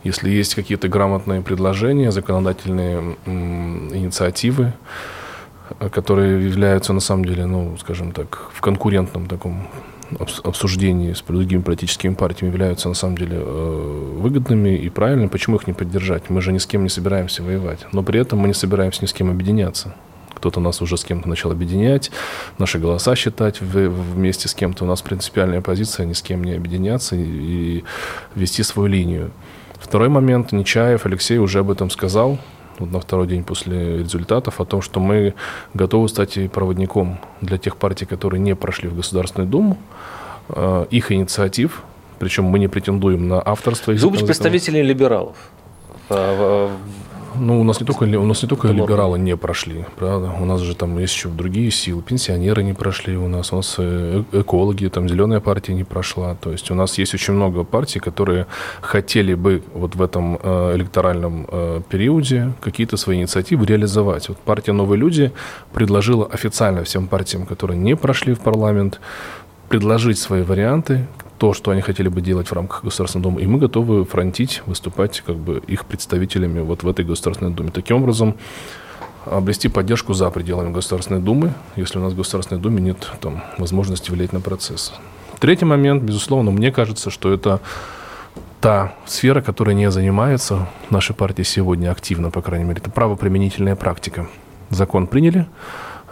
Если 0.04 0.30
есть 0.30 0.56
какие-то 0.56 0.90
грамотные 0.90 1.42
предложения, 1.42 2.12
законодательные 2.12 3.16
инициативы, 3.26 4.74
которые 5.92 6.46
являются 6.46 6.94
на 6.94 7.00
самом 7.00 7.26
деле, 7.26 7.46
ну, 7.46 7.78
скажем 7.78 8.12
так, 8.12 8.50
в 8.54 8.62
конкурентном 8.62 9.28
таком 9.28 9.68
обсуждении 10.44 11.14
с 11.14 11.22
другими 11.22 11.62
политическими 11.62 12.14
партиями 12.14 12.52
являются 12.52 12.88
на 12.88 12.94
самом 12.94 13.18
деле 13.18 13.38
э, 13.38 14.16
выгодными 14.20 14.78
и 14.78 14.90
правильными, 14.90 15.28
почему 15.28 15.56
их 15.56 15.68
не 15.68 15.74
поддержать? 15.74 16.30
Мы 16.30 16.42
же 16.42 16.52
ни 16.52 16.58
с 16.58 16.66
кем 16.66 16.84
не 16.84 16.90
собираемся 16.90 17.44
воевать, 17.44 17.88
но 17.92 18.04
при 18.04 18.20
этом 18.20 18.40
мы 18.40 18.48
не 18.48 18.54
собираемся 18.54 19.02
ни 19.02 19.08
с 19.08 19.14
кем 19.14 19.30
объединяться. 19.30 19.96
Кто-то 20.36 20.60
нас 20.60 20.82
уже 20.82 20.98
с 20.98 21.06
кем-то 21.06 21.30
начал 21.30 21.52
объединять, 21.52 22.12
наши 22.58 22.78
голоса 22.78 23.16
считать 23.16 23.62
вместе 23.62 24.50
с 24.50 24.54
кем-то. 24.54 24.84
У 24.84 24.88
нас 24.88 25.02
принципиальная 25.02 25.62
позиция 25.62 26.06
ни 26.06 26.14
с 26.14 26.22
кем 26.22 26.44
не 26.44 26.54
объединяться 26.54 27.16
и 27.16 27.84
вести 28.36 28.62
свою 28.62 28.90
линию. 28.90 29.32
Второй 29.80 30.10
момент. 30.10 30.52
Нечаев 30.52 31.06
Алексей 31.06 31.38
уже 31.38 31.60
об 31.60 31.72
этом 31.72 31.90
сказал 31.90 32.40
вот 32.80 32.92
на 32.92 33.00
второй 33.00 33.28
день 33.28 33.44
после 33.44 33.98
результатов 34.00 34.60
о 34.60 34.66
том, 34.66 34.82
что 34.82 35.00
мы 35.00 35.34
готовы 35.74 36.10
стать 36.10 36.52
проводником 36.52 37.20
для 37.42 37.58
тех 37.58 37.78
партий, 37.78 38.06
которые 38.06 38.40
не 38.40 38.56
прошли 38.56 38.90
в 38.90 38.96
Государственную 38.96 39.50
Думу, 39.50 39.78
э, 40.50 40.86
их 40.90 41.12
инициатив, 41.12 41.84
причем 42.20 42.46
мы 42.46 42.60
не 42.60 42.68
претендуем 42.68 43.28
на 43.28 43.42
авторство. 43.42 43.92
Вы 43.92 44.10
будете 44.10 44.26
представителем 44.26 44.86
либералов 44.86 45.36
ну, 47.36 47.62
у 47.62 47.64
нас 47.64 47.80
не 47.80 47.86
только, 47.86 48.04
у 48.04 48.26
нас 48.26 48.44
не 48.44 48.50
только 48.50 48.68
либералы 48.68 49.20
не 49.20 49.36
прошли, 49.38 49.86
правда. 49.98 50.32
У 50.40 50.46
нас 50.46 50.62
же 50.62 50.76
там 50.76 50.98
есть 51.00 51.14
еще 51.14 51.30
другие 51.30 51.72
силы. 51.72 52.02
Пенсионеры 52.02 52.64
не 52.64 52.74
прошли 52.74 53.18
у 53.18 53.28
нас, 53.28 53.54
у 53.54 53.58
нас 53.58 53.76
э, 53.78 54.24
экологи, 54.32 54.88
там 54.88 55.10
зеленая 55.10 55.40
партия 55.40 55.74
не 55.74 55.84
прошла. 55.84 56.36
То 56.36 56.52
есть 56.52 56.72
у 56.72 56.76
нас 56.76 56.98
есть 56.98 57.14
очень 57.14 57.34
много 57.34 57.64
партий, 57.64 58.00
которые 58.00 58.46
хотели 58.82 59.34
бы 59.34 59.64
вот 59.74 59.96
в 59.96 60.02
этом 60.02 60.40
э, 60.42 60.76
электоральном 60.76 61.48
э, 61.50 61.82
периоде 61.90 62.54
какие-то 62.62 62.98
свои 62.98 63.18
инициативы 63.18 63.66
реализовать. 63.66 64.30
Вот 64.30 64.38
партия 64.38 64.74
«Новые 64.74 65.00
люди» 65.00 65.32
предложила 65.74 66.26
официально 66.26 66.84
всем 66.84 67.08
партиям, 67.08 67.46
которые 67.46 67.78
не 67.78 67.96
прошли 67.96 68.34
в 68.34 68.40
парламент, 68.40 69.00
предложить 69.70 70.18
свои 70.18 70.44
варианты, 70.44 71.08
то, 71.38 71.54
что 71.54 71.72
они 71.72 71.82
хотели 71.82 72.08
бы 72.08 72.22
делать 72.22 72.48
в 72.48 72.54
рамках 72.54 72.84
Государственного 72.84 73.32
Дома, 73.32 73.42
и 73.42 73.48
мы 73.48 73.60
готовы 73.60 74.06
фронтить, 74.06 74.62
выступать 74.66 75.22
как 75.26 75.36
бы 75.36 75.62
их 75.68 75.86
представителями 75.86 76.62
вот 76.62 76.84
в 76.84 76.88
этой 76.88 77.04
Государственной 77.04 77.52
Думе. 77.52 77.72
Таким 77.72 77.98
образом, 77.98 78.36
обрести 79.26 79.68
поддержку 79.68 80.14
за 80.14 80.30
пределами 80.30 80.72
Государственной 80.72 81.22
Думы, 81.22 81.54
если 81.76 81.98
у 82.00 82.02
нас 82.02 82.14
в 82.14 82.16
Государственной 82.16 82.62
Думе 82.62 82.82
нет 82.82 83.12
там, 83.20 83.44
возможности 83.58 84.12
влиять 84.12 84.34
на 84.34 84.42
процесс. 84.42 84.94
Третий 85.40 85.66
момент, 85.66 86.04
безусловно, 86.04 86.52
мне 86.52 86.72
кажется, 86.72 87.10
что 87.10 87.34
это 87.34 87.60
та 88.62 88.94
сфера, 89.06 89.42
которая 89.42 89.76
не 89.76 89.92
занимается 89.92 90.70
нашей 90.90 91.14
партией 91.14 91.46
сегодня 91.46 91.92
активно, 91.92 92.32
по 92.32 92.42
крайней 92.42 92.66
мере, 92.66 92.80
это 92.80 92.90
правоприменительная 92.90 93.76
практика. 93.76 94.28
Закон 94.70 95.08
приняли, 95.08 95.46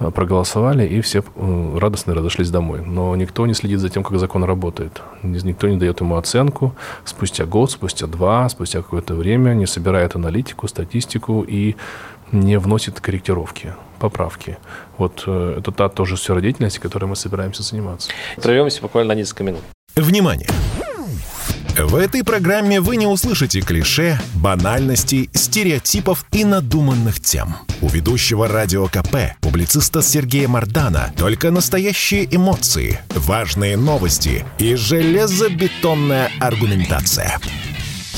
проголосовали, 0.09 0.87
и 0.87 1.01
все 1.01 1.23
э, 1.35 1.77
радостно 1.79 2.15
разошлись 2.15 2.49
домой. 2.49 2.81
Но 2.85 3.15
никто 3.15 3.45
не 3.45 3.53
следит 3.53 3.79
за 3.79 3.89
тем, 3.89 4.03
как 4.03 4.17
закон 4.19 4.43
работает. 4.43 5.01
Никто 5.21 5.67
не 5.67 5.77
дает 5.77 6.01
ему 6.01 6.15
оценку 6.15 6.73
спустя 7.05 7.45
год, 7.45 7.71
спустя 7.71 8.07
два, 8.07 8.49
спустя 8.49 8.81
какое-то 8.81 9.13
время, 9.13 9.53
не 9.53 9.67
собирает 9.67 10.15
аналитику, 10.15 10.67
статистику 10.67 11.45
и 11.47 11.75
не 12.31 12.57
вносит 12.57 12.99
корректировки, 12.99 13.73
поправки. 13.99 14.57
Вот 14.97 15.23
э, 15.27 15.55
это 15.59 15.71
та 15.71 15.89
тоже 15.89 16.17
сфера 16.17 16.41
деятельности, 16.41 16.79
которой 16.79 17.05
мы 17.05 17.15
собираемся 17.15 17.63
заниматься. 17.63 18.09
Прервемся 18.41 18.81
буквально 18.81 19.13
на 19.13 19.17
несколько 19.17 19.43
минут. 19.43 19.61
Внимание! 19.95 20.47
В 21.77 21.95
этой 21.95 22.23
программе 22.23 22.81
вы 22.81 22.97
не 22.97 23.07
услышите 23.07 23.61
клише, 23.61 24.19
банальностей, 24.35 25.29
стереотипов 25.33 26.25
и 26.31 26.43
надуманных 26.43 27.21
тем. 27.21 27.55
У 27.81 27.87
ведущего 27.87 28.47
радио 28.47 28.87
КП, 28.87 29.37
публициста 29.39 30.01
Сергея 30.01 30.49
Мардана, 30.49 31.13
только 31.17 31.49
настоящие 31.49 32.27
эмоции, 32.35 32.99
важные 33.15 33.77
новости 33.77 34.45
и 34.59 34.75
железобетонная 34.75 36.29
аргументация. 36.41 37.39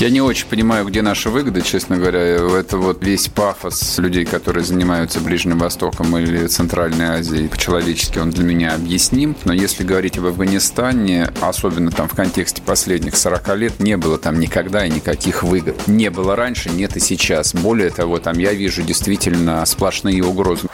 Я 0.04 0.10
не 0.10 0.20
очень 0.20 0.48
понимаю, 0.48 0.86
где 0.86 1.02
наша 1.02 1.30
выгода, 1.30 1.62
честно 1.62 1.96
говоря. 1.96 2.20
Это 2.20 2.78
вот 2.78 3.02
весь 3.06 3.30
пафос 3.30 3.98
людей, 4.00 4.26
которые 4.26 4.66
занимаются 4.66 5.22
Ближним 5.22 5.60
Востоком 5.60 6.18
или 6.18 6.46
Центральной 6.48 7.06
Азией. 7.06 7.48
По-человечески 7.48 8.20
он 8.20 8.30
для 8.32 8.44
меня 8.44 8.76
объясним. 8.76 9.34
Но 9.46 9.54
если 9.54 9.86
говорить 9.86 10.18
об 10.18 10.26
Афганистане, 10.26 11.32
особенно 11.40 11.90
там 11.90 12.10
в 12.10 12.16
контексте 12.16 12.62
последних 12.62 13.16
40 13.16 13.56
лет, 13.56 13.80
не 13.80 13.96
было 13.96 14.18
там 14.18 14.42
никогда 14.42 14.86
и 14.86 14.90
никаких 14.90 15.42
выгод. 15.42 15.88
Не 15.88 16.10
было 16.10 16.36
раньше, 16.36 16.70
нет 16.70 16.98
и 16.98 17.00
сейчас. 17.00 17.56
Более 17.56 17.90
того, 17.90 18.20
там 18.20 18.38
я 18.40 18.52
вижу 18.52 18.82
действительно 18.82 19.66
сплошные 19.66 20.22
угрозы. 20.22 20.68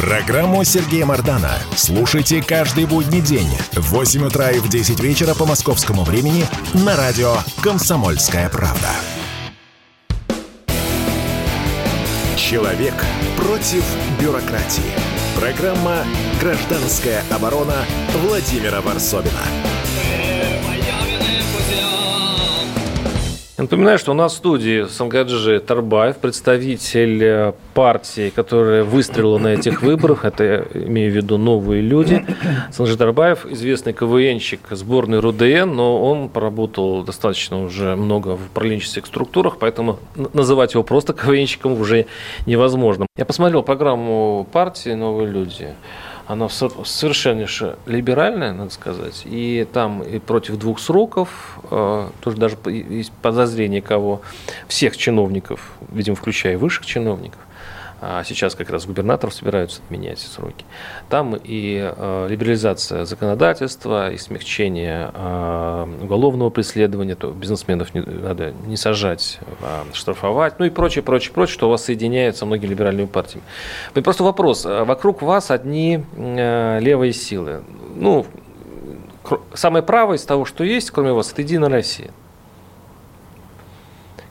Программу 0.00 0.64
Сергея 0.64 1.04
Мардана 1.04 1.58
слушайте 1.76 2.42
каждый 2.42 2.86
будний 2.86 3.20
день 3.20 3.50
в 3.72 3.90
8 3.90 4.28
утра 4.28 4.50
и 4.50 4.58
в 4.58 4.66
10 4.66 4.98
вечера 4.98 5.34
по 5.34 5.44
московскому 5.44 6.04
времени 6.04 6.46
на 6.72 6.96
радио 6.96 7.36
«Комсомольская 7.62 8.48
правда». 8.48 8.88
Человек 12.38 12.94
против 13.36 13.84
бюрократии. 14.18 14.90
Программа 15.38 16.06
«Гражданская 16.40 17.22
оборона» 17.30 17.84
Владимира 18.22 18.80
Варсобина. 18.80 19.44
Напоминаю, 23.60 23.98
что 23.98 24.12
у 24.12 24.14
нас 24.14 24.32
в 24.32 24.36
студии 24.36 24.86
Сангаджи 24.86 25.60
Тарбаев, 25.60 26.16
представитель 26.16 27.22
э, 27.22 27.52
партии, 27.74 28.30
которая 28.30 28.84
выстрелила 28.84 29.36
на 29.36 29.48
этих 29.48 29.82
выборах. 29.82 30.24
Это 30.24 30.44
я 30.44 30.64
имею 30.86 31.12
в 31.12 31.14
виду 31.14 31.36
новые 31.36 31.82
люди. 31.82 32.24
Сангаджи 32.72 32.96
Тарбаев, 32.96 33.44
известный 33.44 33.92
КВНщик 33.92 34.60
сборной 34.70 35.18
РУДН, 35.20 35.74
но 35.74 36.02
он 36.02 36.30
поработал 36.30 37.02
достаточно 37.02 37.62
уже 37.62 37.96
много 37.96 38.28
в 38.36 38.46
управленческих 38.46 39.04
структурах, 39.04 39.58
поэтому 39.58 39.98
называть 40.32 40.72
его 40.72 40.82
просто 40.82 41.12
КВНщиком 41.12 41.78
уже 41.78 42.06
невозможно. 42.46 43.06
Я 43.18 43.26
посмотрел 43.26 43.62
программу 43.62 44.48
партии 44.50 44.94
«Новые 44.94 45.28
люди» 45.28 45.74
она 46.30 46.48
совершенно 46.48 47.46
либеральная, 47.86 48.52
надо 48.52 48.70
сказать, 48.70 49.22
и 49.24 49.66
там 49.72 50.00
и 50.00 50.20
против 50.20 50.58
двух 50.58 50.78
сроков, 50.78 51.58
э, 51.72 52.08
тоже 52.20 52.36
даже 52.36 52.56
есть 52.66 53.10
подозрение 53.20 53.82
кого, 53.82 54.22
всех 54.68 54.96
чиновников, 54.96 55.72
видимо, 55.90 56.14
включая 56.14 56.56
высших 56.56 56.86
чиновников, 56.86 57.40
а 58.00 58.24
сейчас 58.24 58.54
как 58.54 58.70
раз 58.70 58.86
губернаторов 58.86 59.34
собираются 59.34 59.82
отменять 59.84 60.18
сроки. 60.18 60.64
Там 61.08 61.36
и 61.36 61.92
э, 61.94 62.26
либерализация 62.30 63.04
законодательства, 63.04 64.10
и 64.10 64.16
смягчение 64.16 65.10
э, 65.12 65.86
уголовного 66.02 66.50
преследования, 66.50 67.14
то 67.14 67.30
бизнесменов 67.30 67.94
не, 67.94 68.00
надо 68.00 68.52
не 68.66 68.76
сажать, 68.76 69.38
а 69.62 69.84
штрафовать, 69.92 70.58
ну 70.58 70.64
и 70.64 70.70
прочее, 70.70 71.02
прочее, 71.02 71.32
прочее, 71.34 71.54
что 71.54 71.68
вас 71.68 71.84
соединяет 71.84 72.36
со 72.36 72.46
многими 72.46 72.70
либеральными 72.70 73.06
партиями. 73.06 73.44
Просто 73.94 74.24
вопрос, 74.24 74.64
а 74.64 74.84
вокруг 74.84 75.20
вас 75.20 75.50
одни 75.50 76.02
э, 76.16 76.80
левые 76.80 77.12
силы. 77.12 77.62
Ну, 77.94 78.26
самое 79.52 79.84
правое 79.84 80.16
из 80.16 80.24
того, 80.24 80.44
что 80.44 80.64
есть, 80.64 80.90
кроме 80.90 81.12
вас, 81.12 81.32
это 81.32 81.42
Единая 81.42 81.68
Россия. 81.68 82.10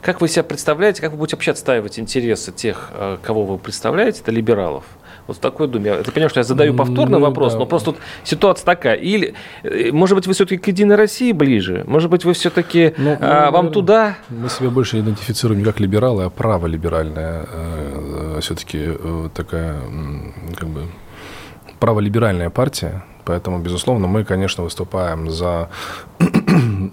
Как 0.01 0.22
вы 0.22 0.27
себя 0.27 0.44
представляете, 0.44 1.01
как 1.01 1.12
вы 1.12 1.18
будете 1.18 1.36
вообще 1.36 1.51
отстаивать 1.51 2.00
интересы 2.00 2.51
тех, 2.51 2.89
э, 2.94 3.18
кого 3.22 3.46
вы 3.46 3.58
представляете, 3.58 4.22
это 4.22 4.32
либералов? 4.32 4.86
Вот 5.27 5.38
в 5.38 5.39
такой 5.39 5.68
думе. 5.68 5.94
Ты 5.98 6.12
понимаешь, 6.12 6.32
что 6.32 6.39
я 6.39 6.44
задаю 6.44 6.74
повторный 6.74 7.20
ну, 7.20 7.25
вопрос, 7.25 7.53
да. 7.53 7.60
но 7.60 7.65
просто 7.65 7.91
тут 7.91 8.01
ситуация 8.24 8.65
такая. 8.65 8.96
Или, 8.96 9.36
э, 9.63 9.91
может 9.91 10.15
быть, 10.15 10.25
вы 10.25 10.34
все-таки 10.34 10.58
к 10.58 10.68
Единой 10.68 10.96
России 10.96 11.34
ближе? 11.34 11.84
Может 11.86 12.10
быть, 12.10 12.25
вы 12.25 12.34
все-таки 12.34 12.94
ну, 12.98 13.18
а, 13.20 13.51
вам 13.51 13.72
туда? 13.72 14.18
Мы 14.29 14.50
себя 14.50 14.70
больше 14.70 15.00
идентифицируем 15.00 15.60
не 15.60 15.65
как 15.65 15.79
либералы, 15.79 16.24
а 16.24 16.29
праволиберальная 16.29 17.46
э, 17.51 18.39
все-таки 18.41 18.79
э, 18.82 19.29
такая, 19.36 19.75
как 20.56 20.70
бы, 20.70 20.84
праволиберальная 21.79 22.50
партия. 22.50 23.03
Поэтому, 23.25 23.60
безусловно, 23.60 24.08
мы, 24.08 24.24
конечно, 24.24 24.63
выступаем 24.63 25.29
за 25.29 25.70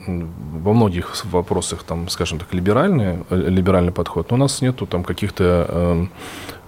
во 0.07 0.73
многих 0.73 1.25
вопросах, 1.25 1.83
там, 1.83 2.09
скажем 2.09 2.39
так, 2.39 2.53
либеральный, 2.55 3.25
э, 3.31 3.37
либеральный 3.37 3.93
подход, 3.93 4.31
но 4.31 4.37
у 4.37 4.39
нас 4.41 4.63
нету 4.63 4.87
там 4.87 5.05
каких-то 5.05 5.67
э, 5.69 6.07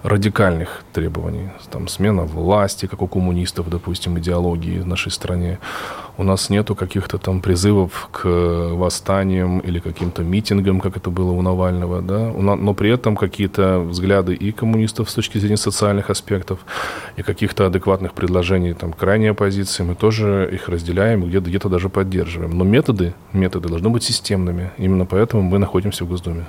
радикальных 0.03 0.83
требований. 0.93 1.49
Там 1.71 1.87
смена 1.87 2.23
власти, 2.23 2.85
как 2.85 3.01
у 3.01 3.07
коммунистов, 3.07 3.69
допустим, 3.69 4.17
идеологии 4.19 4.79
в 4.79 4.87
нашей 4.87 5.11
стране. 5.11 5.59
У 6.17 6.23
нас 6.23 6.49
нету 6.49 6.75
каких-то 6.75 7.17
там 7.17 7.41
призывов 7.41 8.09
к 8.11 8.25
восстаниям 8.25 9.59
или 9.59 9.79
каким-то 9.79 10.21
митингам, 10.21 10.81
как 10.81 10.97
это 10.97 11.09
было 11.09 11.31
у 11.31 11.41
Навального, 11.41 12.01
да. 12.01 12.31
Но 12.33 12.73
при 12.73 12.91
этом 12.91 13.15
какие-то 13.15 13.79
взгляды 13.79 14.33
и 14.33 14.51
коммунистов 14.51 15.09
с 15.09 15.13
точки 15.13 15.37
зрения 15.37 15.57
социальных 15.57 16.09
аспектов, 16.09 16.59
и 17.15 17.21
каких-то 17.21 17.65
адекватных 17.65 18.13
предложений 18.13 18.73
там 18.73 18.91
крайней 18.91 19.27
оппозиции, 19.27 19.83
мы 19.83 19.95
тоже 19.95 20.49
их 20.51 20.67
разделяем, 20.67 21.23
где-то 21.23 21.49
где 21.49 21.59
даже 21.69 21.87
поддерживаем. 21.89 22.57
Но 22.57 22.65
методы, 22.65 23.13
методы 23.31 23.69
должны 23.69 23.89
быть 23.89 24.03
системными. 24.03 24.71
Именно 24.77 25.05
поэтому 25.05 25.43
мы 25.43 25.57
находимся 25.57 26.03
в 26.03 26.09
Госдуме. 26.09 26.45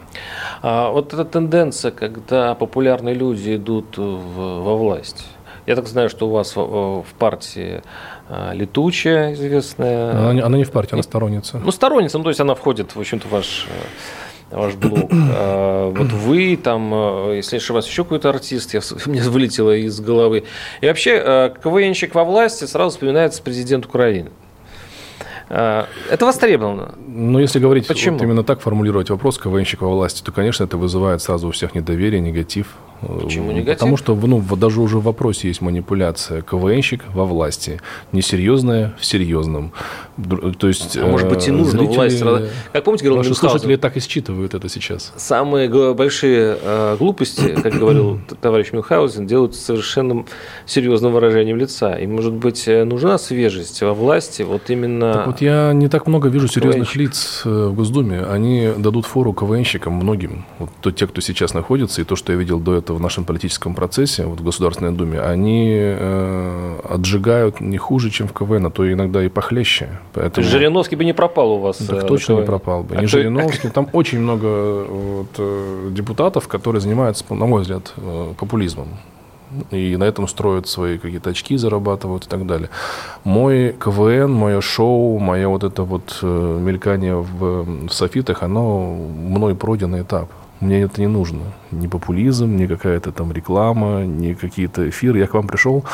А 0.62 0.90
вот 0.90 1.14
эта 1.14 1.24
тенденция, 1.24 1.92
когда 1.92 2.54
популярные 2.54 3.14
люди 3.14 3.39
люди 3.40 3.56
идут 3.56 3.96
в, 3.96 4.62
во 4.62 4.76
власть? 4.76 5.26
Я 5.66 5.76
так 5.76 5.86
знаю, 5.86 6.08
что 6.08 6.28
у 6.28 6.30
вас 6.30 6.56
в, 6.56 7.02
в 7.02 7.14
партии 7.18 7.82
а, 8.28 8.52
летучая 8.52 9.34
известная. 9.34 10.30
Она, 10.30 10.46
она 10.46 10.58
не 10.58 10.64
в 10.64 10.70
партии, 10.70 10.94
она 10.94 11.02
сторонница. 11.02 11.60
Ну, 11.62 11.70
сторонница, 11.70 12.18
ну, 12.18 12.24
то 12.24 12.30
есть 12.30 12.40
она 12.40 12.54
входит, 12.54 12.94
в 12.94 13.00
общем-то, 13.00 13.28
в 13.28 13.30
ваш 13.30 13.66
ваш 14.50 14.74
блог. 14.74 15.10
А, 15.32 15.90
вот 15.90 16.12
вы 16.12 16.56
там, 16.56 17.32
если 17.32 17.56
не 17.56 17.58
ошибаюсь, 17.58 17.86
еще 17.86 18.04
какой-то 18.04 18.30
артист, 18.30 18.74
я, 18.74 18.80
мне 19.06 19.22
вылетело 19.22 19.76
из 19.76 20.00
головы. 20.00 20.44
И 20.80 20.86
вообще, 20.86 21.52
КВНщик 21.62 22.14
во 22.14 22.24
власти 22.24 22.64
сразу 22.64 22.90
вспоминается 22.90 23.42
президент 23.42 23.86
Украины. 23.86 24.30
Это 25.48 25.88
востребовано. 26.20 26.94
Но 27.08 27.32
ну, 27.32 27.38
если 27.40 27.58
говорить, 27.58 27.88
Почему? 27.88 28.18
Вот 28.18 28.24
именно 28.24 28.44
так 28.44 28.60
формулировать 28.60 29.10
вопрос 29.10 29.36
КВНщик 29.36 29.80
во 29.80 29.88
власти, 29.88 30.22
то, 30.22 30.30
конечно, 30.30 30.62
это 30.62 30.76
вызывает 30.76 31.22
сразу 31.22 31.48
у 31.48 31.50
всех 31.50 31.74
недоверие, 31.74 32.20
негатив. 32.20 32.76
Почему 33.00 33.52
негатив? 33.52 33.78
Потому 33.78 33.96
что 33.96 34.14
ну, 34.14 34.42
даже 34.56 34.80
уже 34.80 34.98
в 34.98 35.04
вопросе 35.04 35.48
есть 35.48 35.60
манипуляция. 35.60 36.42
КВНщик 36.42 37.04
во 37.14 37.24
власти. 37.24 37.80
Несерьезное 38.12 38.94
в 38.98 39.04
серьезном. 39.04 39.72
То 40.58 40.68
есть, 40.68 40.96
а 40.96 41.06
может 41.06 41.28
быть 41.28 41.48
и 41.48 41.50
нужно 41.50 41.78
зрители, 41.78 42.22
власть. 42.22 42.52
Как 42.72 42.84
помните, 42.84 43.04
говорил 43.04 43.22
Ваши 43.22 43.34
слушатели 43.34 43.76
так 43.76 43.96
и 43.96 44.00
считывают 44.00 44.54
это 44.54 44.68
сейчас. 44.68 45.12
Самые 45.16 45.68
большие 45.94 46.58
э, 46.60 46.96
глупости, 46.98 47.56
как 47.62 47.74
говорил 47.74 48.20
товарищ 48.40 48.72
Мюнхгаузен, 48.72 49.26
делают 49.26 49.54
совершенно 49.54 50.24
серьезным 50.66 51.12
выражением 51.12 51.56
лица. 51.56 51.94
И, 51.94 52.06
может 52.06 52.32
быть, 52.32 52.68
э, 52.68 52.84
нужна 52.84 53.18
свежесть 53.18 53.80
во 53.82 53.94
власти, 53.94 54.42
вот 54.42 54.68
именно... 54.68 55.12
Так 55.12 55.26
вот 55.26 55.40
я 55.40 55.72
не 55.72 55.88
так 55.88 56.06
много 56.06 56.28
вижу 56.28 56.48
серьезных 56.48 56.94
лиц 56.96 57.42
э, 57.44 57.66
в 57.68 57.74
Госдуме. 57.74 58.20
Они 58.20 58.70
дадут 58.76 59.06
фору 59.06 59.32
КВНщикам 59.32 59.94
многим. 59.94 60.44
Вот 60.58 60.94
те, 60.94 61.06
кто 61.06 61.20
сейчас 61.20 61.54
находится, 61.54 62.00
и 62.00 62.04
то, 62.04 62.16
что 62.16 62.32
я 62.32 62.38
видел 62.38 62.58
до 62.58 62.74
этого 62.74 62.89
в 62.94 63.00
нашем 63.00 63.24
политическом 63.24 63.74
процессе, 63.74 64.24
вот 64.24 64.40
в 64.40 64.44
Государственной 64.44 64.92
Думе, 64.92 65.20
они 65.20 65.70
э, 65.72 66.80
отжигают 66.88 67.60
не 67.60 67.78
хуже, 67.78 68.10
чем 68.10 68.28
в 68.28 68.32
КВН, 68.32 68.66
а 68.66 68.70
то 68.70 68.90
иногда 68.90 69.24
и 69.24 69.28
похлеще. 69.28 70.00
Поэтому... 70.12 70.46
Жириновский 70.46 70.96
бы 70.96 71.04
не 71.04 71.12
пропал 71.12 71.52
у 71.52 71.58
вас. 71.58 71.78
Так 71.78 72.04
э, 72.04 72.06
точно 72.06 72.34
КВН. 72.34 72.40
не 72.40 72.46
пропал 72.46 72.82
бы. 72.82 72.96
А 72.96 73.00
не 73.00 73.06
кто... 73.06 73.18
Жириновский. 73.18 73.68
Там 73.68 73.88
очень 73.92 74.20
много 74.20 74.84
вот, 74.84 75.28
э, 75.38 75.88
депутатов, 75.90 76.48
которые 76.48 76.80
занимаются, 76.80 77.24
на 77.30 77.46
мой 77.46 77.62
взгляд, 77.62 77.92
э, 77.96 78.34
популизмом 78.38 78.88
и 79.72 79.96
на 79.96 80.04
этом 80.04 80.28
строят 80.28 80.68
свои 80.68 80.96
какие-то 80.96 81.30
очки, 81.30 81.56
зарабатывают 81.56 82.26
и 82.26 82.28
так 82.28 82.46
далее. 82.46 82.70
Мой 83.24 83.74
КВН, 83.80 84.32
мое 84.32 84.60
шоу, 84.60 85.18
мое 85.18 85.48
вот 85.48 85.64
это 85.64 85.82
вот 85.82 86.20
мелькание 86.22 87.16
в, 87.16 87.88
в 87.88 87.92
софитах, 87.92 88.44
оно 88.44 88.94
мной 88.94 89.56
пройденный 89.56 90.02
этап. 90.02 90.30
Мне 90.60 90.82
это 90.82 91.00
не 91.00 91.06
нужно. 91.06 91.40
Ни 91.70 91.86
популизм, 91.86 92.56
ни 92.56 92.66
какая-то 92.66 93.12
там 93.12 93.32
реклама, 93.32 94.04
ни 94.04 94.34
какие-то 94.34 94.88
эфиры. 94.88 95.18
Я 95.18 95.26
к 95.26 95.34
вам 95.34 95.46
пришел, 95.48 95.84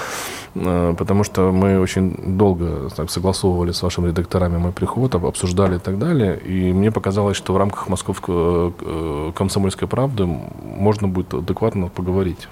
э, 0.57 0.95
потому 0.99 1.23
что 1.25 1.53
мы 1.53 1.79
очень 1.79 2.37
долго 2.37 2.91
так, 2.97 3.11
согласовывали 3.11 3.71
с 3.71 3.83
вашими 3.83 4.09
редакторами 4.09 4.59
мой 4.59 4.73
приход, 4.73 5.15
обсуждали 5.15 5.77
и 5.77 5.79
так 5.79 5.99
далее. 5.99 6.37
И 6.39 6.73
мне 6.73 6.91
показалось, 6.91 7.37
что 7.37 7.53
в 7.53 7.57
рамках 7.57 7.89
московской 7.89 8.73
э, 8.81 9.33
комсомольской 9.37 9.87
правды 9.87 10.27
можно 10.27 11.07
будет 11.07 11.33
адекватно 11.35 11.89
поговорить 11.89 12.49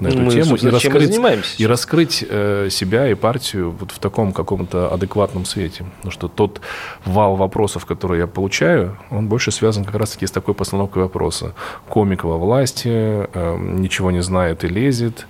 на 0.00 0.08
эту 0.08 0.18
Мы, 0.18 0.30
тему 0.30 0.56
и 0.56 0.68
раскрыть, 0.68 1.20
и 1.58 1.66
раскрыть 1.66 2.24
э, 2.28 2.68
себя 2.70 3.08
и 3.08 3.14
партию 3.14 3.70
вот 3.78 3.90
в 3.90 3.98
таком 3.98 4.32
каком-то 4.32 4.92
адекватном 4.92 5.44
свете. 5.44 5.84
Потому 5.96 6.12
что 6.12 6.28
тот 6.28 6.60
вал 7.04 7.36
вопросов, 7.36 7.86
который 7.86 8.18
я 8.18 8.26
получаю, 8.26 8.98
он 9.10 9.28
больше 9.28 9.50
связан 9.50 9.84
как 9.84 9.94
раз-таки 9.94 10.26
с 10.26 10.30
такой 10.30 10.54
постановкой 10.54 11.02
вопроса. 11.02 11.54
Комик 11.88 12.24
во 12.24 12.38
власти, 12.38 12.88
э, 12.88 13.56
ничего 13.58 14.10
не 14.10 14.22
знает 14.22 14.64
и 14.64 14.68
лезет, 14.68 15.26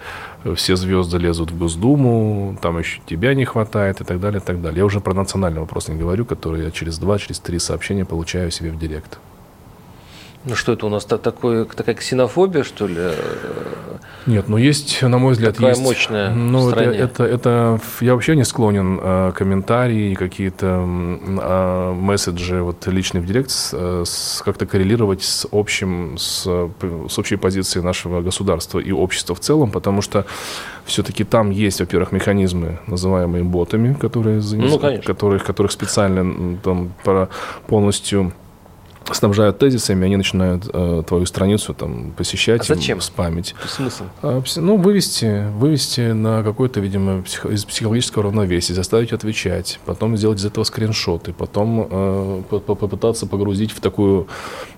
все 0.55 0.77
звезды 0.77 1.19
лезут 1.19 1.51
в 1.51 1.59
Госдуму, 1.59 2.57
там 2.63 2.79
еще 2.79 3.01
тебя 3.07 3.35
не 3.35 3.45
хватает 3.45 4.01
и 4.01 4.05
так 4.05 4.21
далее, 4.21 4.41
и 4.41 4.45
так 4.45 4.61
далее. 4.61 4.79
Я 4.79 4.85
уже 4.85 5.01
про 5.01 5.15
национальный 5.15 5.61
вопрос 5.61 5.89
не 5.89 5.97
говорю, 5.97 6.25
который 6.25 6.65
я 6.65 6.71
через 6.71 6.99
два, 6.99 7.19
через 7.19 7.41
три 7.41 7.59
сообщения 7.59 8.05
получаю 8.05 8.51
себе 8.51 8.71
в 8.71 8.79
директ. 8.79 9.19
Ну 10.49 10.55
что 10.55 10.73
это 10.73 10.87
у 10.87 10.89
нас 10.89 11.05
такое, 11.05 11.67
такая 11.67 11.95
ксенофобия, 11.95 12.63
что 12.65 12.87
ли? 12.87 13.11
Нет, 14.25 14.49
ну 14.49 14.57
есть, 14.57 15.03
на 15.03 15.19
мой 15.19 15.33
взгляд, 15.33 15.55
такая 15.55 15.73
есть. 15.73 15.83
мощная 15.83 16.31
ну. 16.31 16.71
Это, 16.71 16.81
это, 16.91 17.25
это, 17.25 17.81
я 18.01 18.15
вообще 18.15 18.35
не 18.35 18.45
склонен 18.45 18.99
э, 19.03 19.33
комментарии, 19.35 20.15
какие-то 20.15 20.67
э, 20.67 21.93
месседжи 21.93 22.63
вот 22.63 22.87
личный 22.87 23.21
в 23.21 23.27
директ 23.27 23.51
с, 23.51 24.43
как-то 24.43 24.65
коррелировать 24.65 25.23
с 25.23 25.47
общим, 25.53 26.17
с, 26.17 26.45
с 26.45 27.19
общей 27.19 27.37
позицией 27.37 27.85
нашего 27.85 28.23
государства 28.23 28.79
и 28.79 28.91
общества 28.91 29.35
в 29.35 29.41
целом, 29.41 29.71
потому 29.71 30.01
что 30.01 30.25
все-таки 30.87 31.25
там 31.25 31.51
есть, 31.51 31.81
во-первых, 31.81 32.11
механизмы, 32.11 32.79
называемые 32.87 33.45
ботами, 33.45 33.93
которые, 33.93 34.41
ну, 34.41 34.79
которых, 35.05 35.45
которых 35.45 35.73
специально 35.73 36.57
там 36.65 36.93
полностью 37.67 38.33
снабжают 39.13 39.59
тезисами, 39.59 40.07
они 40.07 40.17
начинают 40.17 40.69
э, 40.73 41.03
твою 41.07 41.27
страницу 41.27 41.75
там 41.75 42.13
посещать, 42.17 42.63
а 42.63 42.75
зачем? 42.75 43.01
спамить. 43.01 43.55
Смысл? 43.67 44.05
А, 44.23 44.43
ну, 44.57 44.77
вывести, 44.77 45.45
вывести 45.53 46.13
на 46.13 46.43
какой-то, 46.43 46.81
видимо, 46.81 47.23
псих, 47.23 47.47
из 47.47 47.65
психологического 47.65 48.25
равновесия, 48.25 48.75
заставить 48.75 49.13
отвечать, 49.13 49.81
потом 49.85 50.17
сделать 50.17 50.39
из 50.39 50.45
этого 50.45 50.65
скриншоты, 50.65 51.33
потом 51.33 51.89
э, 51.91 52.43
попытаться 52.51 53.27
погрузить 53.27 53.73
в 53.73 53.81
такую 53.81 54.29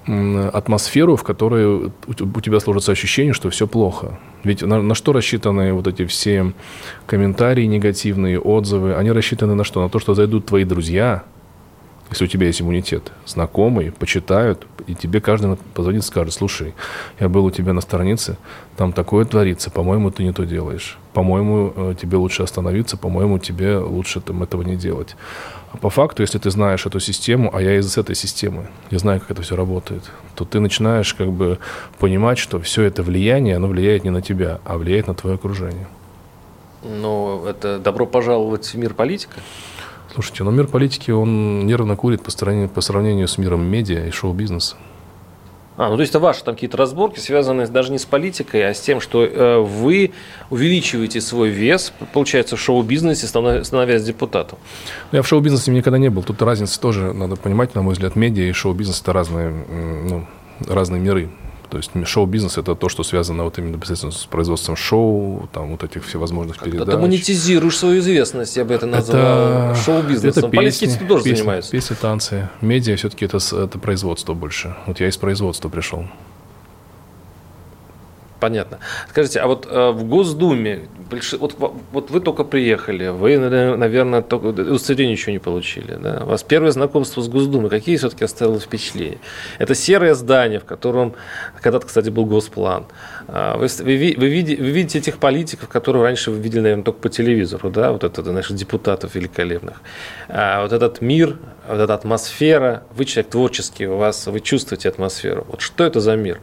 э, 0.07 0.49
атмосферу, 0.53 1.17
в 1.17 1.23
которой 1.23 1.93
у 2.07 2.41
тебя 2.41 2.61
сложится 2.61 2.93
ощущение, 2.93 3.33
что 3.33 3.51
все 3.51 3.67
плохо. 3.67 4.19
Ведь 4.45 4.63
на, 4.63 4.81
на 4.81 4.95
что 4.95 5.13
рассчитаны 5.13 5.73
вот 5.73 5.87
эти 5.87 6.07
все 6.07 6.53
комментарии 7.07 7.67
негативные, 7.67 8.41
отзывы? 8.41 8.95
Они 8.95 9.11
рассчитаны 9.13 9.55
на 9.55 9.65
что? 9.65 9.83
На 9.83 9.89
то, 9.89 9.99
что 9.99 10.15
зайдут 10.15 10.47
твои 10.47 10.65
друзья, 10.65 11.25
если 12.11 12.25
у 12.25 12.29
тебя 12.29 12.47
есть 12.47 12.61
иммунитет, 12.61 13.13
знакомые, 13.25 13.93
почитают, 13.93 14.67
и 14.87 14.95
тебе 14.95 15.21
каждый 15.21 15.57
позвонит 15.75 16.03
и 16.03 16.07
скажет, 16.07 16.35
слушай, 16.35 16.75
я 17.21 17.29
был 17.29 17.45
у 17.45 17.51
тебя 17.51 17.73
на 17.73 17.81
странице, 17.81 18.37
там 18.77 18.93
такое 18.93 19.25
творится, 19.25 19.71
по-моему, 19.71 20.11
ты 20.11 20.25
не 20.25 20.33
то 20.33 20.45
делаешь. 20.45 20.99
По-моему, 21.13 21.73
э, 21.75 21.95
тебе 22.01 22.17
лучше 22.17 22.43
остановиться, 22.43 22.97
по-моему, 22.97 23.39
тебе 23.39 23.79
лучше 23.79 24.21
там 24.21 24.43
этого 24.43 24.63
не 24.63 24.77
делать. 24.77 25.17
А 25.73 25.77
по 25.77 25.89
факту, 25.89 26.23
если 26.23 26.39
ты 26.39 26.51
знаешь 26.51 26.85
эту 26.85 26.99
систему, 26.99 27.51
а 27.55 27.63
я 27.63 27.79
из 27.79 27.97
этой 27.97 28.17
системы, 28.17 28.67
я 28.91 28.99
знаю, 28.99 29.21
как 29.21 29.31
это 29.31 29.43
все 29.43 29.55
работает, 29.55 30.03
то 30.35 30.45
ты 30.45 30.59
начинаешь 30.59 31.15
как 31.15 31.31
бы 31.31 31.59
понимать, 31.99 32.39
что 32.39 32.59
все 32.61 32.83
это 32.83 33.05
влияние, 33.05 33.57
оно 33.57 33.69
влияет 33.69 34.03
не 34.03 34.11
на 34.11 34.21
тебя, 34.21 34.59
а 34.65 34.79
влияет 34.79 35.07
на 35.07 35.15
твое 35.15 35.37
окружение. 35.37 35.87
Ну, 36.83 37.45
это 37.45 37.79
добро 37.79 38.07
пожаловать 38.07 38.67
в 38.67 38.75
мир 38.75 38.95
политика? 38.95 39.41
Слушайте, 40.13 40.45
но 40.45 40.51
мир 40.51 40.67
политики, 40.67 41.11
он 41.11 41.67
нервно 41.67 41.97
курит 41.97 42.23
по, 42.23 42.31
стороне, 42.31 42.69
по 42.69 42.81
сравнению 42.81 43.29
с 43.29 43.39
миром 43.39 43.65
медиа 43.65 44.07
и 44.07 44.11
шоу-бизнеса. 44.11 44.77
А, 45.77 45.89
ну 45.89 45.97
то 45.97 46.01
есть 46.03 46.11
это 46.11 46.19
ваши 46.19 46.45
там 46.45 46.55
какие-то 46.55 46.77
разборки, 46.77 47.21
связанные 47.21 47.67
даже 47.67 47.91
не 47.91 47.99
с 47.99 48.05
политикой, 48.05 48.69
а 48.69 48.75
с 48.75 48.81
тем, 48.81 49.01
что 49.01 49.25
э, 49.25 49.59
вы 49.61 50.11
увеличиваете 50.51 51.23
свой 51.23 51.49
вес, 51.49 51.93
получается, 52.13 52.57
в 52.57 52.61
шоу-бизнесе, 52.61 53.27
становясь 53.27 54.03
депутатом. 54.03 54.59
Я 55.11 55.23
в 55.23 55.29
шоу-бизнесе 55.29 55.71
никогда 55.71 55.97
не 55.97 56.11
был. 56.11 56.23
Тут 56.23 56.43
разница 56.43 56.79
тоже 56.79 57.15
надо 57.15 57.37
понимать, 57.37 57.75
на 57.75 57.83
мой 57.83 57.95
взгляд, 57.95 58.15
медиа 58.15 58.45
и 58.45 58.53
шоу-бизнес 58.53 59.01
это 59.01 59.13
разные, 59.15 59.49
ну, 59.49 60.27
разные 60.69 61.01
миры. 61.01 61.31
То 61.71 61.77
есть 61.77 61.91
шоу-бизнес 62.05 62.59
это 62.59 62.75
то, 62.75 62.89
что 62.89 63.05
связано 63.05 63.45
вот 63.45 63.59
именно 63.59 63.77
непосредственно 63.77 64.13
с 64.13 64.27
производством 64.27 64.77
шоу, 64.77 65.49
там 65.53 65.71
вот 65.71 65.85
этих 65.85 66.05
всевозможных 66.05 66.57
как 66.57 66.71
передач. 66.71 66.89
Ты 66.89 66.99
монетизируешь 66.99 67.79
свою 67.79 68.01
известность, 68.01 68.57
я 68.57 68.65
бы 68.65 68.75
это 68.75 68.87
назвал 68.87 69.77
шоу-бизнесом. 69.77 70.47
Это 70.47 70.51
песни, 70.51 70.87
Политики 70.87 71.07
тоже 71.07 71.25
песни, 71.25 71.37
занимаются. 71.37 71.71
Песни, 71.71 71.95
танцы. 71.95 72.49
Медиа 72.61 72.97
все-таки 72.97 73.25
это, 73.25 73.39
это 73.39 73.79
производство 73.79 74.35
больше. 74.35 74.77
Вот 74.87 74.99
я 74.99 75.09
из 75.09 75.17
производства 75.17 75.69
пришел. 75.69 76.07
Понятно. 78.41 78.79
Скажите, 79.11 79.39
а 79.41 79.47
вот 79.47 79.69
э, 79.71 79.91
в 79.91 80.05
Госдуме, 80.05 80.89
вот, 81.39 81.57
вот 81.93 82.11
вы 82.11 82.21
только 82.21 82.43
приехали, 82.45 83.09
вы, 83.09 83.37
наверное, 83.39 84.23
только 84.23 84.47
удостоверение 84.47 85.13
еще 85.13 85.31
не 85.31 85.39
получили. 85.39 85.99
Да? 86.01 86.23
У 86.25 86.27
вас 86.27 86.43
первое 86.43 86.71
знакомство 86.71 87.21
с 87.21 87.29
Госдумой, 87.29 87.69
какие 87.69 87.99
все-таки 87.99 88.25
оставило 88.25 88.59
впечатления? 88.59 89.19
Это 89.59 89.75
серое 89.75 90.15
здание, 90.15 90.59
в 90.59 90.65
котором 90.65 91.15
когда-то, 91.61 91.87
кстати, 91.87 92.09
был 92.09 92.25
Госплан. 92.25 92.87
А, 93.29 93.59
вы, 93.59 93.67
вы, 93.67 94.15
вы, 94.17 94.29
видите, 94.29 94.63
вы 94.63 94.71
видите 94.71 94.99
этих 94.99 95.19
политиков, 95.19 95.69
которые 95.69 96.03
раньше 96.03 96.31
вы 96.31 96.39
видели, 96.39 96.61
наверное, 96.61 96.85
только 96.85 97.01
по 97.01 97.09
телевизору, 97.11 97.71
да, 97.71 97.93
вот 97.93 98.05
это 98.05 98.23
наших 98.33 98.57
депутатов 98.57 99.15
великолепных. 99.15 99.83
А 100.29 100.63
вот 100.63 100.73
этот 100.73 101.03
мир, 101.03 101.37
вот 101.69 101.79
эта 101.79 101.93
атмосфера, 101.93 102.85
вы 102.97 103.05
человек 103.05 103.33
творческий, 103.33 103.87
у 103.87 103.99
вас, 103.99 104.27
вы 104.27 104.41
чувствуете 104.41 104.89
атмосферу. 104.89 105.45
Вот 105.49 105.61
что 105.61 105.85
это 105.85 106.01
за 106.01 106.17
мир? 106.17 106.41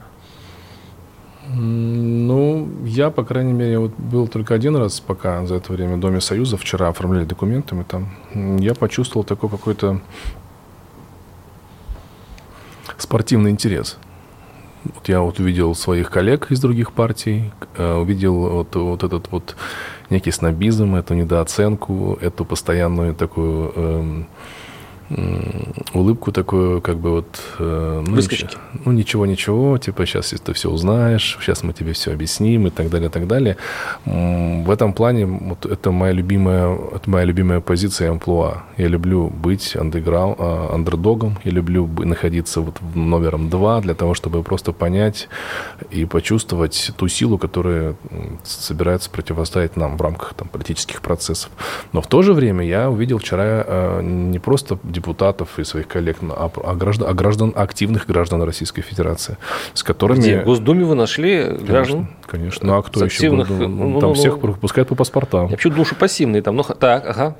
Ну, 1.50 2.68
я, 2.84 3.10
по 3.10 3.24
крайней 3.24 3.54
мере, 3.54 3.80
вот 3.80 3.92
был 3.98 4.28
только 4.28 4.54
один 4.54 4.76
раз 4.76 5.00
пока 5.00 5.46
за 5.46 5.56
это 5.56 5.72
время 5.72 5.96
в 5.96 6.00
Доме 6.00 6.20
Союза. 6.20 6.58
Вчера 6.58 6.90
оформляли 6.90 7.26
документы 7.26 7.74
мы 7.74 7.86
там. 7.86 8.10
Я 8.60 8.76
почувствовал 8.76 9.24
такой 9.24 9.50
какой-то 9.50 10.02
спортивный 12.98 13.52
интерес. 13.52 13.98
Вот 14.84 15.08
я 15.08 15.22
вот 15.22 15.40
увидел 15.40 15.74
своих 15.76 16.10
коллег 16.10 16.52
из 16.52 16.60
других 16.60 16.92
партий, 16.92 17.52
э, 17.78 17.94
увидел 17.94 18.36
вот, 18.36 18.76
вот 18.76 19.04
этот 19.04 19.32
вот 19.32 19.56
некий 20.10 20.32
снобизм, 20.32 20.96
эту 20.96 21.14
недооценку, 21.14 22.18
эту 22.22 22.46
постоянную 22.46 23.14
такую 23.14 23.72
эм, 23.76 24.28
улыбку 25.93 26.32
такую, 26.32 26.82
как 26.82 26.98
бы 26.98 27.12
вот... 27.12 27.39
Э, 27.60 28.04
ну, 28.06 28.15
Ничего, 28.15 28.50
ну, 28.86 28.91
ничего-ничего, 28.91 29.78
типа, 29.78 30.06
сейчас 30.06 30.30
ты 30.30 30.54
все 30.54 30.70
узнаешь, 30.70 31.38
сейчас 31.41 31.63
мы 31.63 31.74
тебе 31.74 31.93
все 31.93 32.12
объясним 32.12 32.67
и 32.67 32.70
так 32.70 32.89
далее, 32.89 33.10
и 33.10 33.12
так 33.12 33.28
далее. 33.28 33.58
В 34.06 34.70
этом 34.70 34.93
плане 34.93 35.26
вот 35.26 35.65
это 35.65 35.91
моя 35.91 36.12
любимая, 36.12 36.78
это 36.96 37.10
моя 37.10 37.26
любимая 37.26 37.62
позиция 37.62 38.12
амплуа. 38.12 38.63
Я 38.78 38.88
люблю 38.88 39.30
быть 39.30 39.76
андеграу, 39.76 40.36
а, 40.38 40.72
андердогом, 40.74 41.38
я 41.43 41.52
люблю 41.52 41.88
находиться 41.88 42.62
вот 42.62 42.76
номером 42.96 43.50
два 43.50 43.80
для 43.82 43.93
того, 43.93 44.13
чтобы 44.13 44.43
просто 44.43 44.74
понять 44.74 45.30
и 45.89 46.06
почувствовать 46.06 46.91
ту 46.98 47.08
силу, 47.08 47.38
которая 47.38 47.96
собирается 48.43 49.10
противостоять 49.10 49.78
нам 49.78 49.98
в 49.98 50.02
рамках 50.02 50.34
там, 50.34 50.48
политических 50.48 51.02
процессов. 51.02 51.50
Но 51.93 52.02
в 52.02 52.08
то 52.08 52.22
же 52.22 52.34
время 52.34 52.65
я 52.65 52.89
увидел 52.89 53.20
вчера 53.20 53.63
э, 53.65 54.02
не 54.04 54.39
просто 54.39 54.78
депутатов 54.98 55.60
и 55.60 55.64
своих 55.64 55.88
коллег, 55.88 56.18
а, 56.22 56.76
граждан, 56.76 57.08
а 57.10 57.14
граждан, 57.14 57.54
активных 57.56 58.08
граждан 58.08 58.44
Российской 58.44 58.82
Федерации, 58.82 59.38
с 59.74 59.84
которыми... 59.84 60.20
Где? 60.20 60.42
В 60.42 60.46
Госдуме 60.46 60.86
вы 60.86 60.96
нашли 60.96 61.44
граждан? 61.68 62.08
Конечно. 62.28 62.68
Ну, 62.68 62.78
а 62.78 62.84
кто 62.84 63.06
еще? 63.06 63.16
Активных... 63.16 63.50
Ну, 63.50 63.68
ну, 63.68 64.00
там 64.00 64.10
ну, 64.10 64.13
всех 64.16 64.34
ну. 64.34 64.40
пропускают 64.40 64.90
по 64.90 64.96
паспортам. 64.96 65.48
Я 65.48 65.56
почему 65.56 65.76
душу 65.76 65.96
пассивные 65.96 66.42
там. 66.42 66.56
Ну, 66.56 66.63
так, 66.63 67.06
ага. 67.08 67.36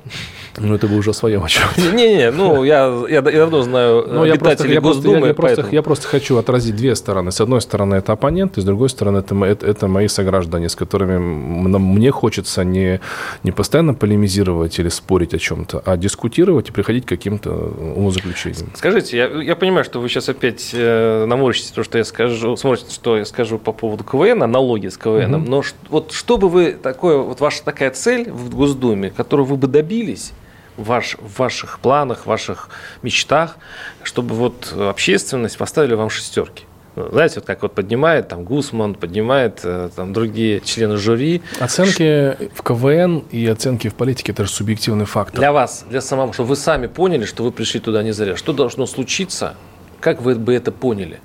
Ну, 0.56 0.74
это 0.74 0.86
вы 0.86 0.96
уже 0.96 1.10
о 1.10 1.12
своем 1.12 1.44
о 1.44 1.48
чем 1.48 1.64
Не-не, 1.76 2.30
ну, 2.30 2.64
я, 2.64 2.86
я, 3.08 3.16
я 3.16 3.20
давно 3.20 3.62
знаю 3.62 4.06
ну, 4.08 4.22
обитателей 4.22 4.74
я 4.74 4.80
просто, 4.80 5.02
Госдумы. 5.02 5.20
Я, 5.20 5.26
я, 5.28 5.34
просто, 5.34 5.66
я 5.70 5.82
просто 5.82 6.08
хочу 6.08 6.36
отразить 6.36 6.76
две 6.76 6.94
стороны. 6.94 7.30
С 7.30 7.40
одной 7.40 7.60
стороны, 7.60 7.96
это 7.96 8.12
оппоненты, 8.12 8.60
с 8.60 8.64
другой 8.64 8.88
стороны, 8.88 9.18
это, 9.18 9.34
это, 9.44 9.66
это 9.66 9.88
мои 9.88 10.08
сограждане, 10.08 10.68
с 10.68 10.76
которыми 10.76 11.18
мне 11.18 12.10
хочется 12.10 12.64
не, 12.64 13.00
не 13.42 13.52
постоянно 13.52 13.94
полемизировать 13.94 14.78
или 14.78 14.88
спорить 14.88 15.34
о 15.34 15.38
чем-то, 15.38 15.82
а 15.84 15.96
дискутировать 15.96 16.70
и 16.70 16.72
приходить 16.72 17.04
к 17.04 17.08
каким-то 17.08 17.50
умозаключениям. 17.96 18.70
Скажите, 18.74 19.16
я, 19.16 19.26
я 19.26 19.56
понимаю, 19.56 19.84
что 19.84 20.00
вы 20.00 20.08
сейчас 20.08 20.28
опять 20.28 20.70
э, 20.72 21.26
наморщите 21.26 21.72
то, 21.74 21.84
что 21.84 21.98
я 21.98 22.04
скажу, 22.04 22.56
смотрите, 22.56 22.92
что 22.92 23.18
я 23.18 23.24
скажу 23.24 23.58
по 23.58 23.72
поводу 23.72 24.04
КВН, 24.04 24.42
аналогии 24.42 24.77
с 24.86 24.96
КВН. 24.96 25.34
Угу. 25.34 25.50
Но 25.50 25.62
вот 25.90 26.12
что 26.12 26.38
бы 26.38 26.48
вы 26.48 26.72
такое, 26.72 27.18
вот 27.18 27.40
ваша 27.40 27.64
такая 27.64 27.90
цель 27.90 28.30
в 28.30 28.54
Госдуме, 28.54 29.10
которую 29.10 29.46
вы 29.46 29.56
бы 29.56 29.66
добились, 29.66 30.32
ваш, 30.76 31.16
в 31.20 31.38
ваших 31.38 31.80
планах, 31.80 32.20
в 32.20 32.26
ваших 32.26 32.70
мечтах, 33.02 33.56
чтобы 34.02 34.34
вот 34.34 34.72
общественность 34.78 35.58
поставили 35.58 35.94
вам 35.94 36.08
шестерки? 36.08 36.64
Знаете, 36.96 37.36
вот 37.36 37.44
как 37.44 37.62
вот 37.62 37.74
поднимает 37.74 38.28
там 38.28 38.44
Гусман, 38.44 38.94
поднимает 38.94 39.60
э, 39.62 39.90
там 39.94 40.12
другие 40.12 40.60
члены 40.60 40.96
жюри. 40.96 41.42
Оценки 41.60 42.36
в 42.54 42.62
КВН 42.62 43.18
и 43.30 43.46
оценки 43.46 43.88
в 43.88 43.94
политике– 43.94 44.32
это 44.32 44.44
же 44.44 44.50
субъективный 44.50 45.04
фактор. 45.04 45.38
Для 45.38 45.52
вас, 45.52 45.84
для 45.88 46.00
самого, 46.00 46.32
чтобы 46.32 46.50
вы 46.50 46.56
сами 46.56 46.86
поняли, 46.86 47.24
что 47.24 47.44
вы 47.44 47.52
пришли 47.52 47.78
туда 47.78 48.02
не 48.02 48.12
зря. 48.12 48.36
Что 48.36 48.52
должно 48.52 48.86
случиться? 48.86 49.54
Как 50.00 50.20
вы 50.22 50.34
бы 50.34 50.54
это 50.54 50.72
поняли, 50.72 51.20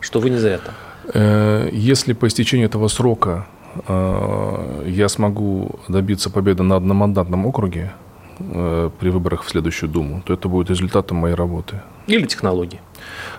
что 0.00 0.20
вы 0.20 0.30
не 0.30 0.36
зря 0.36 0.58
там? 0.58 0.74
Э, 1.14 1.68
если 1.72 2.12
по 2.12 2.26
истечении 2.26 2.66
этого 2.66 2.88
срока 2.88 3.46
э, 3.86 4.84
я 4.86 5.08
смогу 5.08 5.78
добиться 5.88 6.30
победы 6.30 6.62
на 6.62 6.76
одномандатном 6.76 7.46
округе, 7.46 7.92
Э, 8.40 8.90
при 9.00 9.10
выборах 9.10 9.42
в 9.42 9.50
следующую 9.50 9.90
Думу, 9.90 10.22
то 10.24 10.32
это 10.32 10.48
будет 10.48 10.70
результатом 10.70 11.16
моей 11.16 11.34
работы. 11.34 11.80
Или 12.06 12.24
технологии? 12.24 12.80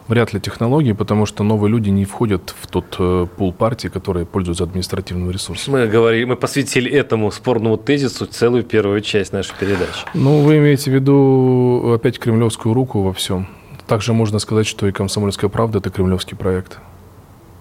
Вряд 0.08 0.34
ли 0.34 0.42
технологии, 0.42 0.92
потому 0.92 1.26
что 1.26 1.44
новые 1.44 1.72
люди 1.72 1.90
не 1.90 2.04
входят 2.04 2.54
в 2.60 2.68
тот 2.68 2.98
пул 3.38 3.54
партий, 3.54 3.90
которые 3.90 4.26
пользуются 4.26 4.66
административным 4.66 5.32
ресурсом. 5.32 5.74
Мы 5.74 5.88
говорили, 5.88 6.26
мы 6.26 6.36
посвятили 6.36 6.92
этому 6.92 7.32
спорному 7.32 7.78
тезису 7.78 8.26
целую 8.26 8.64
первую 8.64 9.02
часть 9.02 9.32
нашей 9.32 9.54
передачи. 9.58 10.06
Ну, 10.14 10.42
вы 10.42 10.58
имеете 10.58 10.92
в 10.92 10.94
виду 10.94 11.94
опять 11.94 12.20
кремлевскую 12.20 12.74
руку 12.74 13.02
во 13.02 13.14
всем. 13.14 13.48
Также 13.88 14.14
можно 14.14 14.40
сказать, 14.40 14.68
что 14.68 14.88
и 14.88 14.92
«Комсомольская 14.92 15.50
правда»– 15.50 15.78
это 15.80 15.90
кремлевский 15.90 16.36
проект. 16.36 16.80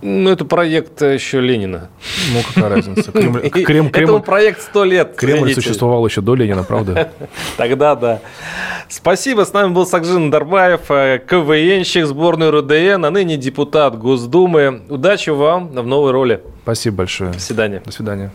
Ну, 0.00 0.30
это 0.30 0.44
проект 0.44 1.02
еще 1.02 1.40
Ленина. 1.40 1.88
Ну, 2.32 2.40
какая 2.54 2.68
разница? 2.76 3.10
Кремль, 3.10 3.40
Крем, 3.50 3.90
Кремль, 3.90 4.04
Этому 4.10 4.22
проект 4.22 4.62
сто 4.62 4.84
лет. 4.84 5.16
Кремль 5.16 5.48
видите. 5.48 5.60
существовал 5.60 6.06
еще 6.06 6.20
до 6.20 6.34
Ленина, 6.36 6.62
правда? 6.62 7.10
Тогда 7.56 7.96
да. 7.96 8.20
Спасибо. 8.88 9.44
С 9.44 9.52
нами 9.52 9.72
был 9.72 9.86
Сакжин 9.86 10.30
Дарбаев, 10.30 10.90
э, 10.90 11.18
КВНщик 11.26 12.06
сборной 12.06 12.50
РУДН, 12.50 13.04
а 13.04 13.10
ныне 13.10 13.36
депутат 13.36 13.98
Госдумы. 13.98 14.82
Удачи 14.88 15.30
вам 15.30 15.68
в 15.68 15.86
новой 15.86 16.12
роли. 16.12 16.42
Спасибо 16.62 16.98
большое. 16.98 17.32
До 17.32 17.40
свидания. 17.40 17.82
До 17.84 17.92
свидания. 17.92 18.30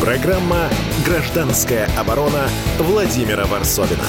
Программа 0.00 0.68
«Гражданская 1.06 1.88
оборона» 1.96 2.48
Владимира 2.78 3.44
Варсовина. 3.44 4.02